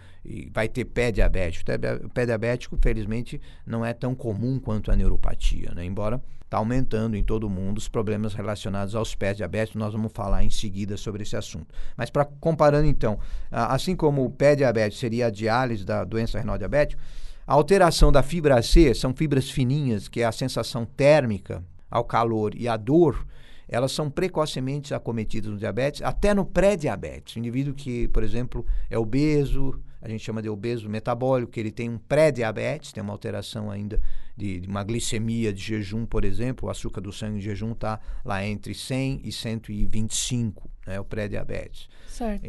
vai 0.52 0.68
ter 0.68 0.84
pé 0.84 1.10
diabético. 1.10 1.72
O 2.04 2.10
pé 2.10 2.26
diabético, 2.26 2.78
felizmente, 2.82 3.40
não 3.66 3.86
é 3.86 3.94
tão 3.94 4.14
comum 4.14 4.60
quanto 4.60 4.92
a 4.92 4.96
neuropatia, 4.96 5.72
né? 5.74 5.86
embora 5.86 6.22
está 6.44 6.58
aumentando 6.58 7.16
em 7.16 7.24
todo 7.24 7.50
mundo 7.50 7.78
os 7.78 7.88
problemas 7.88 8.34
relacionados 8.34 8.94
aos 8.94 9.16
pés 9.16 9.38
diabéticos. 9.38 9.80
Nós 9.80 9.94
vamos 9.94 10.12
falar 10.14 10.44
em 10.44 10.50
seguida 10.50 10.98
sobre 10.98 11.24
esse 11.24 11.38
assunto. 11.38 11.74
Mas 11.96 12.10
para 12.10 12.26
comparando 12.26 12.88
então, 12.88 13.18
assim 13.50 13.96
como 13.96 14.26
o 14.26 14.30
pé 14.30 14.54
diabético 14.54 15.00
seria 15.00 15.28
a 15.28 15.32
diálise 15.32 15.86
da 15.86 16.04
doença 16.04 16.38
renal 16.38 16.58
diabética, 16.58 17.02
a 17.46 17.54
alteração 17.54 18.12
da 18.12 18.22
fibra 18.22 18.62
C 18.62 18.94
são 18.94 19.14
fibras 19.14 19.50
fininhas, 19.50 20.10
que 20.10 20.20
é 20.20 20.26
a 20.26 20.32
sensação 20.34 20.84
térmica 20.84 21.64
ao 21.90 22.04
calor 22.04 22.54
e 22.54 22.68
a 22.68 22.76
dor, 22.76 23.26
elas 23.68 23.92
são 23.92 24.10
precocemente 24.10 24.94
acometidas 24.94 25.52
no 25.52 25.58
diabetes, 25.58 26.02
até 26.02 26.34
no 26.34 26.46
pré-diabetes. 26.46 27.38
Indivíduo 27.38 27.74
que, 27.74 28.08
por 28.10 28.24
exemplo, 28.24 28.66
é 28.90 28.98
obeso, 28.98 29.82
a 30.02 30.08
gente 30.08 30.24
chama 30.24 30.42
de 30.42 30.50
obeso 30.50 30.90
metabólico, 30.90 31.52
que 31.52 31.60
ele 31.60 31.72
tem 31.72 31.90
um 31.90 31.98
pré-diabetes, 31.98 32.94
tem 32.94 33.04
uma 33.04 33.14
alteração 33.14 33.70
ainda 33.70 34.00
de, 34.36 34.60
de, 34.62 34.68
uma 34.68 34.84
glicemia 34.84 35.52
de 35.52 35.62
jejum, 35.62 36.06
por 36.06 36.24
exemplo, 36.24 36.68
o 36.68 36.72
açúcar 36.72 37.02
do 37.02 37.12
sangue 37.12 37.40
em 37.40 37.42
jejum 37.42 37.72
está 37.72 38.00
lá 38.24 38.46
entre 38.46 38.74
100 38.74 39.22
e 39.24 39.32
125, 39.32 40.70
né, 40.88 41.00
o 41.00 41.04
pré-diabetes. 41.04 41.90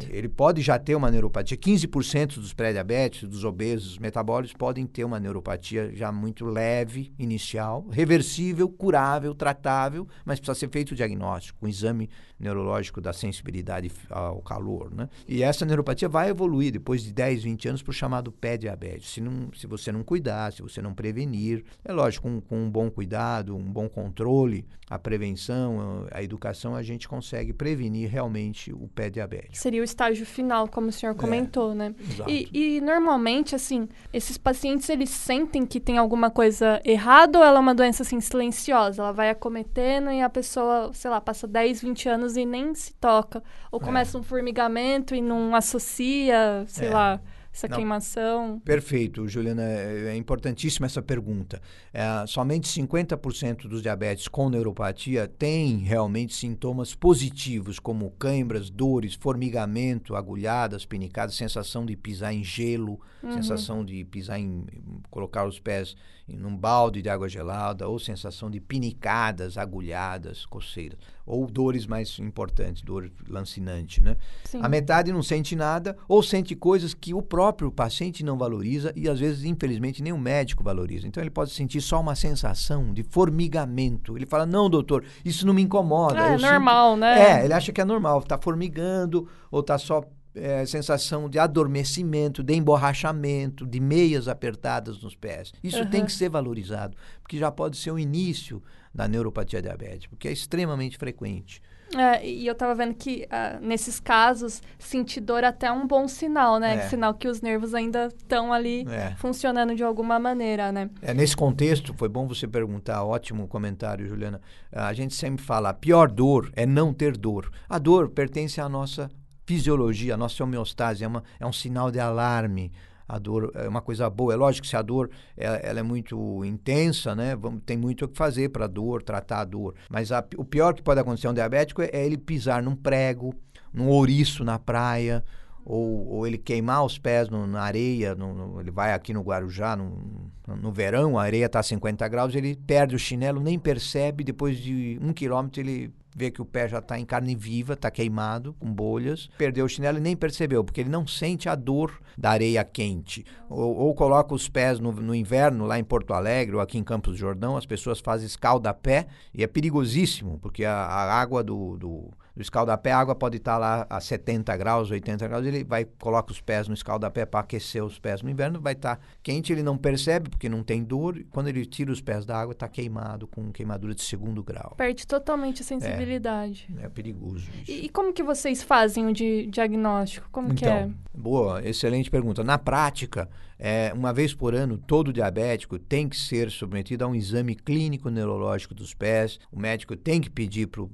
Ele 0.09 0.29
pode 0.29 0.61
já 0.61 0.79
ter 0.79 0.95
uma 0.95 1.11
neuropatia. 1.11 1.57
15% 1.57 2.35
dos 2.35 2.53
pré-diabéticos, 2.53 3.27
dos 3.29 3.43
obesos 3.43 3.99
metabólicos, 3.99 4.55
podem 4.55 4.87
ter 4.87 5.03
uma 5.03 5.19
neuropatia 5.19 5.93
já 5.93 6.11
muito 6.11 6.45
leve, 6.45 7.13
inicial, 7.19 7.85
reversível, 7.91 8.69
curável, 8.69 9.35
tratável, 9.35 10.07
mas 10.25 10.39
precisa 10.39 10.57
ser 10.57 10.69
feito 10.69 10.91
o 10.91 10.95
diagnóstico, 10.95 11.63
um 11.63 11.67
exame 11.67 12.09
neurológico 12.39 13.01
da 13.01 13.13
sensibilidade 13.13 13.91
ao 14.09 14.41
calor. 14.41 14.93
Né? 14.93 15.09
E 15.27 15.43
essa 15.43 15.65
neuropatia 15.65 16.09
vai 16.09 16.29
evoluir 16.29 16.71
depois 16.71 17.03
de 17.03 17.13
10, 17.13 17.43
20 17.43 17.69
anos 17.69 17.81
para 17.81 17.91
o 17.91 17.93
chamado 17.93 18.31
pé-diabetes. 18.31 19.11
Se, 19.11 19.21
não, 19.21 19.51
se 19.53 19.67
você 19.67 19.91
não 19.91 20.03
cuidar, 20.03 20.51
se 20.53 20.61
você 20.61 20.81
não 20.81 20.93
prevenir, 20.93 21.63
é 21.83 21.91
lógico, 21.91 22.29
com, 22.29 22.41
com 22.41 22.63
um 22.63 22.69
bom 22.69 22.89
cuidado, 22.89 23.55
um 23.55 23.71
bom 23.71 23.87
controle, 23.87 24.65
a 24.89 24.97
prevenção, 24.97 26.07
a 26.11 26.23
educação, 26.23 26.75
a 26.75 26.81
gente 26.81 27.07
consegue 27.07 27.53
prevenir 27.53 28.09
realmente 28.09 28.73
o 28.73 28.87
pé-diabetes 28.87 29.59
seria 29.59 29.81
o 29.81 29.83
estágio 29.83 30.25
final, 30.25 30.67
como 30.67 30.87
o 30.87 30.91
senhor 30.91 31.11
é, 31.11 31.15
comentou, 31.15 31.71
é, 31.71 31.75
né? 31.75 31.95
E, 32.27 32.49
e, 32.51 32.81
normalmente, 32.81 33.55
assim, 33.55 33.87
esses 34.11 34.37
pacientes, 34.37 34.89
eles 34.89 35.09
sentem 35.09 35.65
que 35.65 35.79
tem 35.79 35.97
alguma 35.97 36.31
coisa 36.31 36.81
errada 36.83 37.37
ou 37.37 37.45
ela 37.45 37.57
é 37.57 37.59
uma 37.59 37.75
doença, 37.75 38.03
assim, 38.03 38.19
silenciosa? 38.19 39.01
Ela 39.01 39.11
vai 39.11 39.29
acometendo 39.29 40.11
e 40.11 40.21
a 40.21 40.29
pessoa, 40.29 40.91
sei 40.93 41.11
lá, 41.11 41.21
passa 41.21 41.47
10, 41.47 41.81
20 41.81 42.09
anos 42.09 42.28
e 42.35 42.45
nem 42.45 42.73
se 42.73 42.93
toca. 42.93 43.43
Ou 43.71 43.79
é. 43.81 43.83
começa 43.83 44.17
é. 44.17 44.19
um 44.19 44.23
formigamento 44.23 45.15
e 45.15 45.21
não 45.21 45.55
associa, 45.55 46.63
sei 46.67 46.87
é. 46.87 46.91
lá 46.91 47.21
essa 47.51 47.67
Não, 47.67 47.75
queimação. 47.75 48.59
Perfeito, 48.63 49.27
Juliana. 49.27 49.63
É, 49.63 50.09
é 50.09 50.15
importantíssima 50.15 50.85
essa 50.85 51.01
pergunta. 51.01 51.61
É, 51.93 52.25
somente 52.27 52.67
50% 52.69 53.67
dos 53.67 53.81
diabetes 53.81 54.27
com 54.27 54.49
neuropatia 54.49 55.27
têm 55.27 55.77
realmente 55.79 56.35
sintomas 56.35 56.93
positivos, 56.93 57.79
como 57.79 58.11
câimbras, 58.11 58.69
dores, 58.69 59.15
formigamento, 59.15 60.15
agulhadas, 60.15 60.85
pinicadas, 60.85 61.35
sensação 61.35 61.85
de 61.85 61.95
pisar 61.95 62.33
em 62.33 62.43
gelo, 62.43 62.99
uhum. 63.21 63.31
sensação 63.33 63.83
de 63.83 64.03
pisar 64.05 64.39
em. 64.39 64.65
colocar 65.09 65.45
os 65.45 65.59
pés 65.59 65.95
em 66.29 66.45
um 66.45 66.55
balde 66.55 67.01
de 67.01 67.09
água 67.09 67.27
gelada, 67.27 67.87
ou 67.87 67.99
sensação 67.99 68.49
de 68.49 68.59
pinicadas, 68.59 69.57
agulhadas, 69.57 70.45
coceiras 70.45 70.99
ou 71.29 71.45
dores 71.45 71.85
mais 71.85 72.17
importantes, 72.17 72.81
dor 72.81 73.11
lancinante, 73.29 74.01
né? 74.01 74.17
Sim. 74.45 74.59
A 74.63 74.67
metade 74.67 75.13
não 75.13 75.21
sente 75.21 75.55
nada 75.55 75.95
ou 76.07 76.23
sente 76.23 76.55
coisas 76.55 76.95
que 76.95 77.13
o 77.13 77.21
próprio 77.21 77.71
paciente 77.71 78.25
não 78.25 78.35
valoriza 78.35 78.91
e 78.95 79.07
às 79.07 79.19
vezes, 79.19 79.43
infelizmente, 79.43 80.01
nem 80.01 80.11
o 80.11 80.17
médico 80.17 80.63
valoriza. 80.63 81.07
Então 81.07 81.21
ele 81.21 81.29
pode 81.29 81.51
sentir 81.51 81.81
só 81.81 82.01
uma 82.01 82.15
sensação 82.15 82.91
de 82.91 83.03
formigamento. 83.03 84.17
Ele 84.17 84.25
fala: 84.25 84.47
"Não, 84.47 84.67
doutor, 84.67 85.05
isso 85.23 85.45
não 85.45 85.53
me 85.53 85.61
incomoda". 85.61 86.19
É, 86.19 86.33
é 86.33 86.37
normal, 86.37 86.93
sinto... 86.93 87.01
né? 87.01 87.41
É, 87.41 87.45
ele 87.45 87.53
acha 87.53 87.71
que 87.71 87.79
é 87.79 87.85
normal, 87.85 88.19
está 88.19 88.37
formigando 88.39 89.29
ou 89.51 89.59
está 89.59 89.77
só 89.77 90.03
é, 90.41 90.65
sensação 90.65 91.29
de 91.29 91.37
adormecimento, 91.37 92.43
de 92.43 92.53
emborrachamento, 92.53 93.65
de 93.65 93.79
meias 93.79 94.27
apertadas 94.27 95.01
nos 95.01 95.15
pés. 95.15 95.51
Isso 95.63 95.79
uhum. 95.79 95.89
tem 95.89 96.05
que 96.05 96.11
ser 96.11 96.29
valorizado, 96.29 96.95
porque 97.21 97.37
já 97.37 97.51
pode 97.51 97.77
ser 97.77 97.91
o 97.91 97.99
início 97.99 98.61
da 98.93 99.07
neuropatia 99.07 99.61
diabética, 99.61 100.09
porque 100.09 100.27
é 100.27 100.31
extremamente 100.31 100.97
frequente. 100.97 101.61
É, 101.95 102.23
e 102.25 102.45
eu 102.45 102.53
estava 102.53 102.75
vendo 102.75 102.93
que 102.93 103.27
uh, 103.31 103.65
nesses 103.65 103.99
casos, 103.99 104.61
sentir 104.77 105.21
dor 105.21 105.43
até 105.43 105.67
é 105.67 105.71
um 105.71 105.87
bom 105.87 106.07
sinal, 106.07 106.59
né? 106.59 106.75
É. 106.75 106.87
Sinal 106.87 107.15
que 107.15 107.27
os 107.27 107.41
nervos 107.41 107.73
ainda 107.73 108.07
estão 108.07 108.53
ali 108.53 108.85
é. 108.87 109.15
funcionando 109.17 109.75
de 109.75 109.83
alguma 109.83 110.19
maneira, 110.19 110.71
né? 110.71 110.89
É, 111.01 111.13
nesse 111.13 111.35
contexto, 111.35 111.93
foi 111.95 112.07
bom 112.07 112.27
você 112.27 112.47
perguntar, 112.47 113.03
ótimo 113.03 113.47
comentário, 113.47 114.07
Juliana. 114.07 114.39
A 114.71 114.93
gente 114.93 115.15
sempre 115.15 115.43
fala, 115.43 115.69
a 115.69 115.73
pior 115.73 116.11
dor 116.11 116.51
é 116.55 116.65
não 116.65 116.93
ter 116.93 117.17
dor. 117.17 117.51
A 117.67 117.79
dor 117.79 118.09
pertence 118.09 118.61
à 118.61 118.69
nossa 118.69 119.09
fisiologia, 119.49 120.13
a 120.13 120.17
nossa 120.17 120.43
homeostase, 120.43 121.03
é, 121.03 121.07
uma, 121.07 121.23
é 121.39 121.45
um 121.45 121.51
sinal 121.51 121.89
de 121.89 121.99
alarme 121.99 122.71
a 123.07 123.17
dor 123.17 123.51
é 123.55 123.67
uma 123.67 123.81
coisa 123.81 124.07
boa. 124.07 124.31
É 124.31 124.35
lógico 124.35 124.65
que 124.65 124.69
se 124.69 124.77
a 124.77 124.83
dor 124.83 125.09
ela, 125.35 125.57
ela 125.57 125.79
é 125.79 125.81
muito 125.81 126.45
intensa, 126.45 127.15
né? 127.15 127.35
Vamos, 127.35 127.63
tem 127.65 127.75
muito 127.75 128.05
o 128.05 128.07
que 128.07 128.15
fazer 128.15 128.49
para 128.49 128.65
a 128.65 128.67
dor, 128.67 129.01
tratar 129.01 129.39
a 129.39 129.45
dor. 129.45 129.73
Mas 129.89 130.11
a, 130.11 130.23
o 130.37 130.45
pior 130.45 130.75
que 130.75 130.83
pode 130.83 130.99
acontecer 130.99 131.25
a 131.25 131.31
um 131.31 131.33
diabético 131.33 131.81
é, 131.81 131.89
é 131.91 132.05
ele 132.05 132.19
pisar 132.19 132.61
num 132.61 132.75
prego, 132.75 133.33
num 133.73 133.87
ouriço 133.87 134.43
na 134.43 134.59
praia, 134.59 135.25
ou, 135.65 136.07
ou 136.07 136.27
ele 136.27 136.37
queimar 136.37 136.85
os 136.85 136.99
pés 136.99 137.29
no, 137.29 137.47
na 137.47 137.61
areia, 137.63 138.13
no, 138.13 138.31
no, 138.31 138.61
ele 138.61 138.69
vai 138.69 138.93
aqui 138.93 139.11
no 139.11 139.21
Guarujá, 139.21 139.75
no 139.75 140.71
verão, 140.71 141.17
a 141.17 141.23
areia 141.23 141.47
está 141.47 141.61
a 141.61 141.63
50 141.63 142.07
graus, 142.07 142.35
ele 142.35 142.55
perde 142.55 142.95
o 142.95 142.99
chinelo, 142.99 143.41
nem 143.41 143.57
percebe, 143.57 144.23
depois 144.23 144.59
de 144.59 144.99
um 145.01 145.11
quilômetro 145.13 145.59
ele 145.59 145.91
vê 146.19 146.29
que 146.29 146.41
o 146.41 146.45
pé 146.45 146.67
já 146.67 146.79
está 146.79 146.99
em 146.99 147.05
carne 147.05 147.33
viva, 147.33 147.73
está 147.73 147.89
queimado, 147.89 148.53
com 148.59 148.69
bolhas, 148.69 149.29
perdeu 149.37 149.63
o 149.65 149.69
chinelo 149.69 149.97
e 149.97 150.01
nem 150.01 150.17
percebeu, 150.17 150.65
porque 150.65 150.81
ele 150.81 150.89
não 150.89 151.07
sente 151.07 151.47
a 151.47 151.55
dor 151.55 151.97
da 152.17 152.31
areia 152.31 152.61
quente. 152.65 153.25
Ou, 153.49 153.73
ou 153.73 153.95
coloca 153.95 154.35
os 154.35 154.49
pés 154.49 154.81
no, 154.81 154.91
no, 154.91 155.15
inverno, 155.15 155.65
lá 155.65 155.79
em 155.79 155.83
Porto 155.83 156.13
Alegre 156.13 156.57
ou 156.57 156.61
aqui 156.61 156.77
em 156.77 156.83
Campos 156.83 157.13
do 157.13 157.17
Jordão, 157.17 157.55
as 157.55 157.65
pessoas 157.65 158.01
fazem 158.01 158.25
escalda-pé 158.27 159.07
e 159.33 159.43
é 159.43 159.47
perigosíssimo, 159.47 160.37
porque 160.39 160.65
a, 160.65 160.73
a 160.73 161.21
água 161.21 161.41
do, 161.41 161.77
do 161.77 162.11
do 162.39 162.41
escaldapé, 162.41 162.93
a 162.93 162.97
água 162.97 163.13
pode 163.13 163.35
estar 163.35 163.57
lá 163.57 163.85
a 163.89 163.99
70 163.99 164.55
graus, 164.55 164.89
80 164.89 165.27
graus, 165.27 165.45
ele 165.45 165.61
vai, 165.61 165.83
coloca 165.83 166.31
os 166.31 166.39
pés 166.39 166.69
no 166.69 166.73
escaldapé 166.73 167.25
para 167.25 167.41
aquecer 167.41 167.83
os 167.83 167.99
pés 167.99 168.21
no 168.21 168.29
inverno, 168.29 168.61
vai 168.61 168.71
estar 168.71 168.97
quente, 169.21 169.51
ele 169.51 169.61
não 169.61 169.77
percebe 169.77 170.29
porque 170.29 170.47
não 170.47 170.63
tem 170.63 170.81
dor, 170.81 171.21
quando 171.31 171.49
ele 171.49 171.65
tira 171.65 171.91
os 171.91 171.99
pés 171.99 172.25
da 172.25 172.39
água, 172.39 172.53
está 172.53 172.69
queimado, 172.69 173.27
com 173.27 173.51
queimadura 173.51 173.93
de 173.93 174.01
segundo 174.03 174.41
grau. 174.41 174.73
Perde 174.77 175.05
totalmente 175.05 175.63
a 175.63 175.65
sensibilidade. 175.65 176.73
É, 176.77 176.85
é 176.85 176.89
perigoso 176.89 177.49
isso. 177.61 177.71
E, 177.71 177.87
e, 177.87 177.89
como 177.89 178.13
que 178.13 178.23
vocês 178.23 178.63
fazem 178.63 179.07
o 179.07 179.13
de 179.13 179.45
diagnóstico? 179.47 180.29
Como 180.31 180.53
então, 180.53 180.57
que 180.57 180.65
é? 180.65 180.89
Boa, 181.13 181.61
excelente 181.67 182.09
pergunta. 182.09 182.41
Na 182.41 182.57
prática, 182.57 183.27
é, 183.57 183.91
uma 183.93 184.13
vez 184.13 184.33
por 184.33 184.55
ano, 184.55 184.77
todo 184.77 185.11
diabético 185.11 185.77
tem 185.77 186.07
que 186.07 186.15
ser 186.15 186.49
submetido 186.49 187.03
a 187.03 187.07
um 187.09 187.13
exame 187.13 187.53
clínico 187.53 188.09
neurológico 188.09 188.73
dos 188.73 188.93
pés. 188.93 189.37
O 189.51 189.59
médico 189.59 189.97
tem 189.97 190.21
que 190.21 190.29
pedir 190.29 190.67
para 190.67 190.83
o 190.83 190.89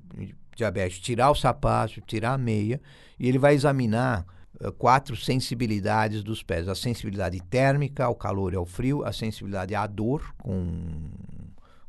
diabetes, 0.55 0.99
tirar 0.99 1.29
o 1.31 1.35
sapato, 1.35 2.01
tirar 2.01 2.33
a 2.33 2.37
meia, 2.37 2.81
e 3.19 3.27
ele 3.27 3.37
vai 3.37 3.53
examinar 3.53 4.25
uh, 4.61 4.71
quatro 4.71 5.15
sensibilidades 5.15 6.23
dos 6.23 6.41
pés: 6.41 6.67
a 6.67 6.75
sensibilidade 6.75 7.39
térmica 7.41 8.05
ao 8.05 8.15
calor 8.15 8.53
e 8.53 8.55
ao 8.55 8.65
frio, 8.65 9.03
a 9.03 9.11
sensibilidade 9.11 9.75
à 9.75 9.85
dor 9.85 10.33
com 10.37 10.53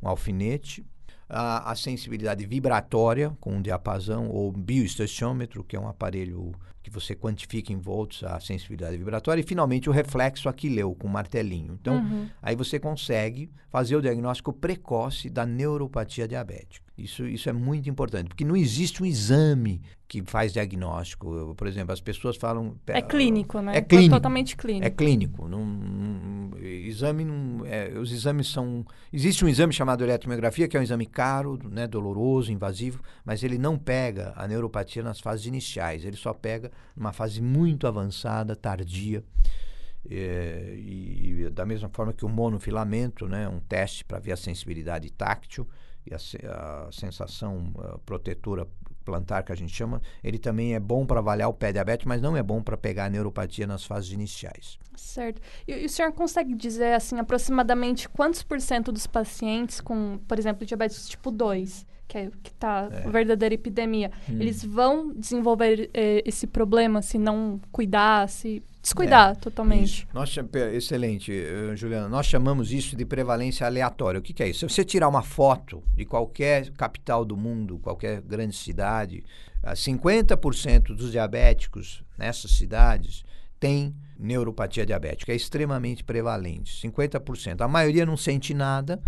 um 0.03 0.09
alfinete, 0.09 0.85
a, 1.29 1.71
a 1.71 1.75
sensibilidade 1.75 2.47
vibratória 2.47 3.37
com 3.41 3.55
um 3.57 3.63
diapasão 3.63 4.29
ou 4.29 4.53
bioestetiômetro, 4.53 5.65
que 5.65 5.77
é 5.77 5.81
um 5.81 5.89
aparelho 5.89 6.53
que 6.87 6.91
você 6.93 7.17
quantifica 7.17 7.73
em 7.73 7.79
volts 7.79 8.23
a 8.23 8.39
sensibilidade 8.39 8.97
vibratória, 8.97 9.41
e 9.41 9.45
finalmente 9.45 9.91
o 9.91 9.93
reflexo 9.93 10.49
aquileu 10.49 10.95
com 10.95 11.09
martelinho. 11.09 11.77
Então, 11.81 11.97
uhum. 11.97 12.29
aí 12.41 12.55
você 12.55 12.79
consegue 12.79 13.51
fazer 13.69 13.97
o 13.97 14.01
diagnóstico 14.01 14.53
precoce 14.53 15.29
da 15.29 15.45
neuropatia 15.45 16.29
diabética. 16.29 16.87
Isso, 16.97 17.27
isso 17.27 17.51
é 17.51 17.53
muito 17.53 17.91
importante, 17.91 18.29
porque 18.29 18.45
não 18.45 18.57
existe 18.57 19.03
um 19.03 19.07
exame 19.07 19.83
que 20.09 20.23
faz 20.23 20.53
diagnóstico. 20.53 21.55
Por 21.55 21.67
exemplo, 21.67 21.93
as 21.93 22.01
pessoas 22.01 22.37
falam. 22.37 22.77
É 22.87 23.03
clínico, 23.03 23.61
né? 23.61 23.77
É 23.77 23.81
clínico. 23.83 24.15
É 24.15 24.17
totalmente 24.17 24.57
clínico. 24.57 24.87
É 24.87 24.91
clínico. 24.91 25.49
Não, 25.49 25.67
não, 25.67 26.59
exame 26.59 27.25
não, 27.25 27.67
é, 27.67 27.91
os 27.99 28.13
exames 28.13 28.49
são. 28.49 28.87
Existe 29.13 29.45
um 29.45 29.49
exame 29.49 29.75
chamado 29.75 30.03
eletromiografia, 30.05 30.69
que 30.69 30.77
é 30.77 30.81
um 30.81 30.83
exame 30.83 31.05
caro, 31.05 31.59
né, 31.71 31.87
doloroso, 31.87 32.51
invasivo, 32.51 33.03
mas 33.25 33.43
ele 33.43 33.59
não 33.59 33.77
pega 33.77 34.33
a 34.35 34.49
neuropatia 34.49 35.03
nas 35.03 35.21
fases 35.21 35.45
iniciais. 35.45 36.05
Ele 36.05 36.17
só 36.17 36.33
pega 36.33 36.71
numa 36.97 37.13
fase 37.13 37.41
muito 37.41 37.87
avançada, 37.87 38.57
tardia. 38.57 39.23
É, 40.09 40.75
e, 40.77 41.43
e, 41.43 41.51
da 41.51 41.67
mesma 41.67 41.89
forma 41.89 42.13
que 42.13 42.25
o 42.25 42.29
monofilamento, 42.29 43.29
né, 43.29 43.49
um 43.49 43.59
teste 43.59 44.05
para 44.05 44.19
ver 44.19 44.33
a 44.33 44.37
sensibilidade 44.37 45.11
táctil 45.11 45.69
e 46.07 46.15
a, 46.15 46.87
a 46.87 46.93
sensação 46.93 47.73
a 47.79 47.99
protetora 47.99 48.69
plantar 49.07 49.45
que 49.45 49.53
a 49.53 49.55
gente 49.55 49.73
chama, 49.73 50.03
ele 50.23 50.37
também 50.37 50.75
é 50.75 50.81
bom 50.81 51.07
para 51.07 51.21
avaliar 51.21 51.49
o 51.49 51.55
pé 51.55 51.73
diabético, 51.73 52.09
mas 52.09 52.21
não 52.21 52.37
é 52.37 52.43
bom 52.43 52.61
para 52.61 52.77
pegar 52.77 53.05
a 53.05 53.09
neuropatia 53.09 53.67
nas 53.67 53.85
fases 53.85 54.11
iniciais. 54.11 54.79
Certo. 54.97 55.41
E, 55.67 55.73
e, 55.73 55.87
o 55.87 55.89
senhor 55.89 56.13
consegue 56.13 56.55
dizer, 56.55 56.93
assim, 56.95 57.19
aproximadamente 57.19 58.09
quantos 58.09 58.43
por 58.43 58.61
cento 58.61 58.91
dos 58.91 59.07
pacientes 59.07 59.81
com, 59.81 60.19
por 60.27 60.39
exemplo, 60.39 60.67
diabetes 60.67 61.09
tipo 61.09 61.31
2, 61.31 61.87
que 62.09 62.19
é 62.19 62.31
está 62.45 62.89
é. 62.91 63.09
verdadeira 63.11 63.55
epidemia, 63.55 64.11
hum. 64.29 64.37
eles 64.41 64.65
vão 64.65 65.13
desenvolver 65.13 65.91
eh, 65.93 66.23
esse 66.25 66.47
problema 66.47 67.03
se 67.03 67.19
não 67.19 67.61
cuidar, 67.73 68.29
se 68.29 68.63
descuidar 68.81 69.33
é, 69.33 69.35
totalmente. 69.35 70.07
Nós, 70.15 70.35
excelente, 70.73 71.33
uh, 71.33 71.77
Juliana. 71.77 72.09
Nós 72.09 72.27
chamamos 72.27 72.73
isso 72.73 72.97
de 72.97 73.05
prevalência 73.05 73.67
aleatória. 73.67 74.21
O 74.21 74.23
que, 74.23 74.33
que, 74.33 74.43
é 74.43 74.49
isso? 74.49 74.61
Se 74.61 74.75
você 74.75 74.85
tirar 74.85 75.09
uma 75.09 75.23
foto 75.23 75.83
de 75.95 76.05
qualquer 76.05 76.71
capital 76.71 77.25
do 77.25 77.37
mundo, 77.37 77.79
qualquer 77.79 78.21
grande 78.21 78.55
cidade, 78.55 79.25
uh, 79.65 79.71
50% 79.71 80.95
dos 80.95 81.11
diabéticos 81.11 82.05
nessas 82.17 82.53
cidades 82.53 83.25
tem 83.59 83.95
neuropatia 84.19 84.87
diabética. 84.87 85.33
É 85.33 85.37
extremamente 85.37 86.05
prevalente, 86.05 86.81
50%. 86.87 87.63
A 87.63 87.69
maioria 87.69 88.07
não 88.07 88.17
sente 88.17 88.55
nada, 88.55 89.03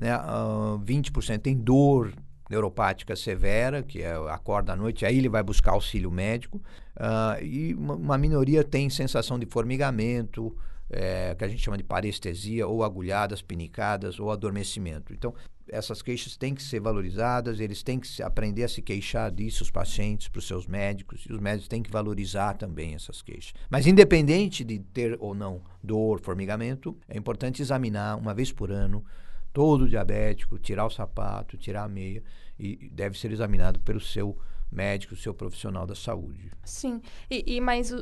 né? 0.00 0.16
Uh, 0.16 0.20
ah, 0.20 0.78
20% 0.82 1.40
tem 1.40 1.54
dor 1.56 2.12
neuropática 2.48 3.14
severa, 3.14 3.82
que 3.82 4.02
é 4.02 4.12
acorda 4.28 4.72
à 4.72 4.76
noite, 4.76 5.06
aí 5.06 5.18
ele 5.18 5.28
vai 5.28 5.42
buscar 5.42 5.72
auxílio 5.72 6.10
médico, 6.10 6.60
uh, 6.96 7.40
e 7.44 7.74
uma, 7.74 7.94
uma, 7.94 8.18
minoria 8.18 8.64
tem 8.64 8.90
sensação 8.90 9.38
de 9.38 9.46
formigamento, 9.46 10.56
é, 10.92 11.36
que 11.36 11.44
a 11.44 11.48
gente 11.48 11.62
chama 11.62 11.76
de 11.76 11.84
parestesia, 11.84 12.66
ou 12.66 12.82
agulhadas, 12.82 13.40
pinicadas, 13.40 14.18
ou 14.18 14.32
adormecimento. 14.32 15.12
Então, 15.12 15.32
essas 15.68 16.02
queixas 16.02 16.36
têm 16.36 16.52
que 16.52 16.62
ser 16.64 16.80
valorizadas, 16.80 17.60
eles 17.60 17.84
têm 17.84 18.00
que 18.00 18.20
aprender 18.20 18.64
a 18.64 18.68
se 18.68 18.82
queixar 18.82 19.30
disso, 19.30 19.62
os 19.62 19.70
pacientes, 19.70 20.26
para 20.26 20.40
os 20.40 20.48
seus 20.48 20.66
médicos, 20.66 21.24
e 21.30 21.32
os 21.32 21.38
médicos 21.38 21.68
têm 21.68 21.80
que 21.80 21.92
valorizar 21.92 22.54
também 22.54 22.96
essas 22.96 23.22
queixas. 23.22 23.52
Mas, 23.70 23.86
independente 23.86 24.64
de 24.64 24.80
ter 24.80 25.16
ou 25.20 25.32
não 25.32 25.62
dor, 25.80 26.20
formigamento, 26.20 26.96
é 27.08 27.16
importante 27.16 27.62
examinar 27.62 28.16
uma 28.16 28.34
vez 28.34 28.50
por 28.50 28.72
ano 28.72 29.04
todo 29.52 29.88
diabético, 29.88 30.58
tirar 30.58 30.86
o 30.86 30.90
sapato, 30.90 31.56
tirar 31.56 31.84
a 31.84 31.88
meia 31.88 32.22
e 32.58 32.90
deve 32.92 33.18
ser 33.18 33.32
examinado 33.32 33.80
pelo 33.80 34.00
seu 34.00 34.36
médico, 34.70 35.16
seu 35.16 35.34
profissional 35.34 35.86
da 35.86 35.94
saúde. 35.94 36.50
Sim, 36.64 37.00
e, 37.28 37.56
e 37.56 37.60
mas 37.60 37.92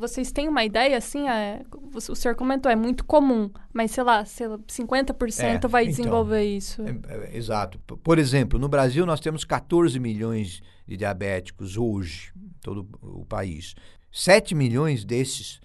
vocês 0.00 0.32
têm 0.32 0.48
uma 0.48 0.64
ideia, 0.64 0.96
assim, 0.96 1.28
é, 1.28 1.62
o, 1.72 1.96
o 1.96 2.16
senhor 2.16 2.34
comentou, 2.34 2.70
é 2.70 2.74
muito 2.74 3.04
comum, 3.04 3.50
mas 3.72 3.92
sei 3.92 4.02
lá, 4.02 4.24
sei 4.24 4.48
lá 4.48 4.58
50% 4.58 5.64
é, 5.64 5.68
vai 5.68 5.84
então, 5.84 5.96
desenvolver 5.96 6.42
isso. 6.42 6.82
É, 6.82 7.32
é, 7.32 7.36
exato. 7.36 7.78
Por 7.78 8.18
exemplo, 8.18 8.58
no 8.58 8.68
Brasil 8.68 9.06
nós 9.06 9.20
temos 9.20 9.44
14 9.44 9.98
milhões 10.00 10.62
de 10.86 10.96
diabéticos 10.96 11.76
hoje, 11.76 12.32
todo 12.60 12.88
o 13.00 13.24
país. 13.24 13.74
7 14.10 14.54
milhões 14.54 15.04
desses 15.04 15.60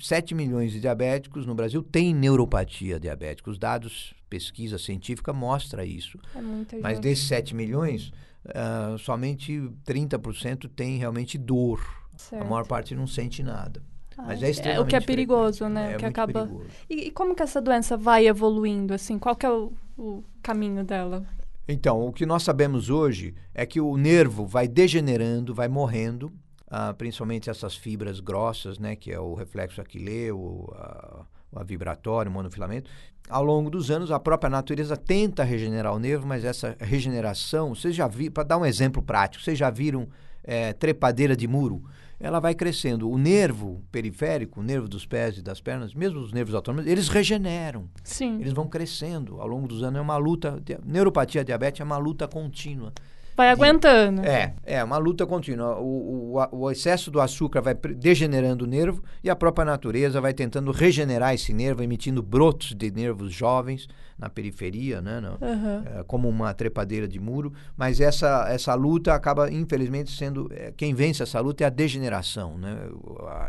7 0.00 0.34
milhões 0.34 0.72
de 0.72 0.80
diabéticos 0.80 1.46
no 1.46 1.54
Brasil 1.54 1.82
têm 1.82 2.14
neuropatia 2.14 2.98
diabética. 2.98 3.50
Os 3.50 3.58
dados, 3.58 4.14
pesquisa 4.28 4.78
científica 4.78 5.32
mostra 5.32 5.84
isso. 5.84 6.18
É 6.34 6.40
Mas 6.80 6.94
gente. 6.94 7.02
desses 7.02 7.28
7 7.28 7.54
milhões, 7.54 8.12
uh, 8.46 8.98
somente 8.98 9.70
30% 9.86 10.68
tem 10.74 10.96
realmente 10.98 11.38
dor. 11.38 11.80
Certo. 12.16 12.42
A 12.42 12.44
maior 12.44 12.66
parte 12.66 12.94
não 12.94 13.06
sente 13.06 13.42
nada. 13.42 13.82
Mas 14.16 14.42
é, 14.42 14.74
é 14.74 14.80
o 14.80 14.86
que 14.86 14.96
é 14.96 15.00
perigoso, 15.00 15.68
né? 15.68 15.92
É, 15.92 15.96
o 15.96 15.98
que 15.98 16.04
acaba. 16.04 16.50
E, 16.88 17.06
e, 17.06 17.10
como 17.10 17.34
que 17.34 17.42
essa 17.42 17.60
doença 17.60 17.96
vai 17.96 18.26
evoluindo? 18.26 18.92
Assim, 18.92 19.18
qual 19.18 19.34
que 19.34 19.46
é 19.46 19.50
o, 19.50 19.72
o 19.96 20.22
caminho 20.42 20.84
dela? 20.84 21.24
Então, 21.66 22.06
o 22.06 22.12
que 22.12 22.26
nós 22.26 22.42
sabemos 22.42 22.90
hoje 22.90 23.34
é 23.54 23.64
que 23.64 23.80
o 23.80 23.96
nervo 23.96 24.44
vai 24.44 24.66
degenerando, 24.66 25.54
vai 25.54 25.68
morrendo, 25.68 26.32
uh, 26.70 26.94
principalmente 26.94 27.50
essas 27.50 27.74
fibras 27.74 28.20
grossas, 28.20 28.78
né, 28.78 28.96
que 28.96 29.10
é 29.10 29.18
o 29.18 29.34
reflexo 29.34 29.80
aquileu, 29.80 30.72
a, 30.76 31.24
a 31.56 31.64
vibratório, 31.64 32.30
o 32.30 32.34
monofilamento. 32.34 32.90
Ao 33.28 33.44
longo 33.44 33.70
dos 33.70 33.90
anos, 33.90 34.10
a 34.10 34.18
própria 34.18 34.50
natureza 34.50 34.96
tenta 34.96 35.44
regenerar 35.44 35.94
o 35.94 35.98
nervo, 35.98 36.26
mas 36.26 36.44
essa 36.44 36.76
regeneração, 36.80 37.74
vocês 37.74 37.94
já 37.94 38.08
viram, 38.08 38.32
para 38.32 38.42
dar 38.44 38.58
um 38.58 38.66
exemplo 38.66 39.02
prático, 39.02 39.44
vocês 39.44 39.58
já 39.58 39.70
viram 39.70 40.08
é, 40.42 40.72
trepadeira 40.72 41.36
de 41.36 41.46
muro? 41.46 41.82
Ela 42.18 42.38
vai 42.38 42.54
crescendo. 42.54 43.08
O 43.08 43.16
nervo 43.16 43.82
periférico, 43.90 44.60
o 44.60 44.62
nervo 44.62 44.86
dos 44.86 45.06
pés 45.06 45.38
e 45.38 45.42
das 45.42 45.58
pernas, 45.60 45.94
mesmo 45.94 46.20
os 46.20 46.32
nervos 46.32 46.54
autônomos, 46.54 46.86
eles 46.90 47.08
regeneram. 47.08 47.88
Sim. 48.04 48.40
Eles 48.40 48.52
vão 48.52 48.66
crescendo 48.68 49.40
ao 49.40 49.46
longo 49.46 49.66
dos 49.66 49.82
anos. 49.82 49.98
É 49.98 50.02
uma 50.02 50.18
luta. 50.18 50.62
Neuropatia 50.84 51.42
diabetes 51.42 51.80
é 51.80 51.84
uma 51.84 51.96
luta 51.96 52.28
contínua. 52.28 52.92
Vai 53.40 53.48
aguentando. 53.48 54.20
É, 54.20 54.52
é 54.66 54.84
uma 54.84 54.98
luta 54.98 55.26
contínua. 55.26 55.78
O, 55.78 56.36
o, 56.36 56.58
o, 56.58 56.70
excesso 56.70 57.10
do 57.10 57.22
açúcar 57.22 57.62
vai 57.62 57.74
degenerando 57.74 58.66
o 58.66 58.68
nervo 58.68 59.02
e 59.24 59.30
a 59.30 59.34
própria 59.34 59.64
natureza 59.64 60.20
vai 60.20 60.34
tentando 60.34 60.70
regenerar 60.70 61.32
esse 61.32 61.50
nervo, 61.54 61.82
emitindo 61.82 62.22
brotos 62.22 62.74
de 62.74 62.90
nervos 62.90 63.32
jovens 63.32 63.88
na 64.18 64.28
periferia, 64.28 65.00
né, 65.00 65.18
no, 65.18 65.30
uhum. 65.30 66.00
é, 66.00 66.04
como 66.06 66.28
uma 66.28 66.52
trepadeira 66.52 67.08
de 67.08 67.18
muro. 67.18 67.54
Mas 67.74 67.98
essa, 67.98 68.46
essa 68.50 68.74
luta 68.74 69.14
acaba, 69.14 69.50
infelizmente, 69.50 70.14
sendo. 70.14 70.50
É, 70.52 70.70
quem 70.76 70.92
vence 70.92 71.22
essa 71.22 71.40
luta 71.40 71.64
é 71.64 71.66
a 71.66 71.70
degeneração. 71.70 72.58
Né? 72.58 72.76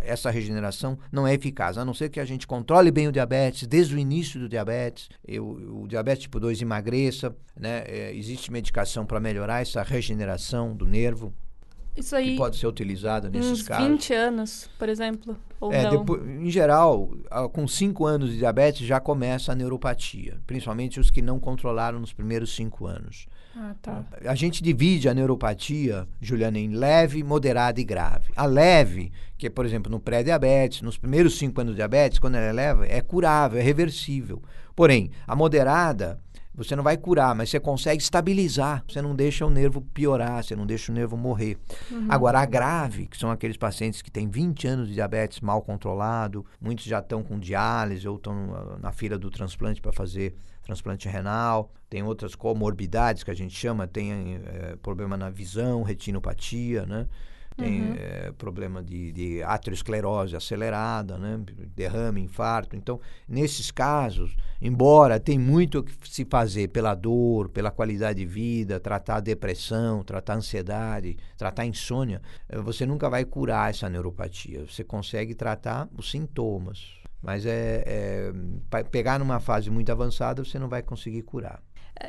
Essa 0.04 0.32
regeneração 0.32 0.98
não 1.12 1.28
é 1.28 1.34
eficaz, 1.34 1.78
a 1.78 1.84
não 1.84 1.94
ser 1.94 2.08
que 2.08 2.22
a 2.22 2.26
gente 2.26 2.48
controle 2.48 2.90
bem 2.90 3.10
o 3.10 3.12
diabetes 3.12 3.68
desde 3.68 3.94
o 3.94 4.00
início 4.00 4.40
do 4.40 4.48
diabetes, 4.48 5.10
eu, 5.28 5.46
o 5.46 5.86
diabetes 5.90 6.24
tipo 6.24 6.40
2 6.40 6.62
emagreça, 6.62 7.36
né? 7.60 7.84
É, 7.86 8.16
existe 8.16 8.52
medicação 8.52 9.06
para 9.06 9.20
melhorar 9.20 9.62
essa 9.62 9.81
regeneração 9.84 10.76
do 10.76 10.86
nervo. 10.86 11.34
Isso 11.96 12.16
aí. 12.16 12.32
Que 12.32 12.38
pode 12.38 12.58
ser 12.58 12.68
utilizada 12.68 13.30
nesses 13.30 13.52
uns 13.52 13.64
casos. 13.64 13.88
20 13.88 14.14
anos, 14.14 14.70
por 14.80 14.88
exemplo. 14.88 15.38
Ou 15.60 15.74
é, 15.74 15.84
não. 15.84 15.92
Depois, 15.92 16.26
em 16.26 16.50
geral, 16.50 17.10
com 17.52 17.68
5 17.68 18.06
anos 18.06 18.32
de 18.32 18.38
diabetes 18.38 18.88
já 18.88 19.00
começa 19.00 19.52
a 19.52 19.56
neuropatia, 19.56 20.40
principalmente 20.48 21.00
os 21.00 21.12
que 21.12 21.22
não 21.22 21.40
controlaram 21.40 22.00
nos 22.00 22.14
primeiros 22.14 22.56
5 22.56 22.86
anos. 22.88 23.28
Ah, 23.56 23.76
tá. 23.82 24.06
A 24.26 24.34
gente 24.34 24.64
divide 24.64 25.10
a 25.10 25.14
neuropatia, 25.14 26.08
Juliana, 26.22 26.58
em 26.58 26.70
leve, 26.70 27.22
moderada 27.22 27.82
e 27.82 27.84
grave. 27.84 28.32
A 28.36 28.46
leve, 28.46 29.12
que 29.38 29.48
é, 29.48 29.50
por 29.50 29.66
exemplo, 29.66 29.92
no 29.92 30.00
pré-diabetes, 30.00 30.82
nos 30.82 30.98
primeiros 30.98 31.38
5 31.38 31.60
anos 31.60 31.74
de 31.74 31.78
diabetes, 31.78 32.18
quando 32.18 32.36
ela 32.36 32.46
é 32.46 32.54
leve, 32.54 32.88
é 32.88 33.02
curável, 33.02 33.60
é 33.60 33.62
reversível. 33.62 34.42
Porém, 34.74 35.12
a 35.28 35.36
moderada 35.36 36.18
você 36.54 36.76
não 36.76 36.84
vai 36.84 36.98
curar, 36.98 37.34
mas 37.34 37.50
você 37.50 37.60
consegue 37.60 38.02
estabilizar. 38.02 38.84
Você 38.88 39.02
não 39.02 39.16
deixa 39.16 39.46
o 39.46 39.50
nervo 39.50 39.82
piorar, 39.82 40.44
você 40.44 40.56
não 40.56 40.66
deixa 40.66 40.92
o 40.92 40.96
nervo 40.96 41.16
morrer. 41.16 41.58
Uhum. 41.90 42.08
Agora, 42.10 42.40
a 42.40 42.46
grave, 42.46 43.08
que 43.08 43.18
são 43.18 43.32
aqueles 43.32 43.58
pacientes 43.58 44.02
que 44.02 44.12
têm 44.12 44.30
20 44.30 44.68
anos 44.68 44.88
de 44.88 44.94
diabetes 44.96 45.40
mal 45.40 45.62
controlado, 45.62 46.46
muitos 46.60 46.86
já 46.86 47.00
estão 47.00 47.24
com 47.24 47.40
diálise 47.40 48.08
ou 48.08 48.18
estão 48.18 48.78
na 48.80 48.92
fila 48.92 49.18
do 49.18 49.30
transplante 49.30 49.82
para 49.82 49.94
fazer 49.94 50.36
transplante 50.64 51.08
renal, 51.08 51.72
tem 51.90 52.04
outras 52.04 52.36
comorbidades 52.36 53.24
que 53.24 53.32
a 53.32 53.34
gente 53.34 53.56
chama, 53.56 53.88
tem 53.88 54.40
é, 54.46 54.76
problema 54.82 55.18
na 55.18 55.30
visão, 55.30 55.84
retinopatia, 55.84 56.86
né? 56.86 57.08
Tem 57.56 57.82
uhum. 57.82 57.96
é, 57.98 58.32
problema 58.32 58.82
de, 58.82 59.12
de 59.12 59.44
aterosclerose 59.44 60.36
acelerada, 60.36 61.18
né? 61.18 61.40
derrame, 61.76 62.22
infarto. 62.22 62.76
Então, 62.76 63.00
nesses 63.28 63.72
casos, 63.72 64.36
embora 64.62 65.20
tem 65.20 65.38
muito 65.38 65.80
o 65.80 65.84
que 65.84 65.94
se 66.10 66.26
fazer 66.26 66.70
pela 66.70 66.96
dor, 66.96 67.50
pela 67.50 67.70
qualidade 67.70 68.20
de 68.20 68.26
vida, 68.26 68.80
tratar 68.80 69.18
a 69.18 69.20
depressão, 69.20 70.04
tratar 70.04 70.34
a 70.34 70.38
ansiedade, 70.38 71.18
tratar 71.38 71.64
a 71.64 71.66
insônia, 71.66 72.22
eh, 72.50 72.60
você 72.60 72.86
nunca 72.86 73.10
vai 73.10 73.26
curar 73.26 73.70
essa 73.70 73.90
neuropatia. 73.90 74.66
Você 74.66 74.84
consegue 74.84 75.36
tratar 75.36 75.90
os 75.98 76.10
sintomas. 76.10 77.02
Mas 77.22 77.46
é, 77.46 77.84
é 77.86 78.84
pegar 78.84 79.20
numa 79.20 79.40
fase 79.40 79.70
muito 79.70 79.92
avançada, 79.92 80.44
você 80.44 80.58
não 80.58 80.68
vai 80.68 80.82
conseguir 80.82 81.22
curar. 81.22 81.62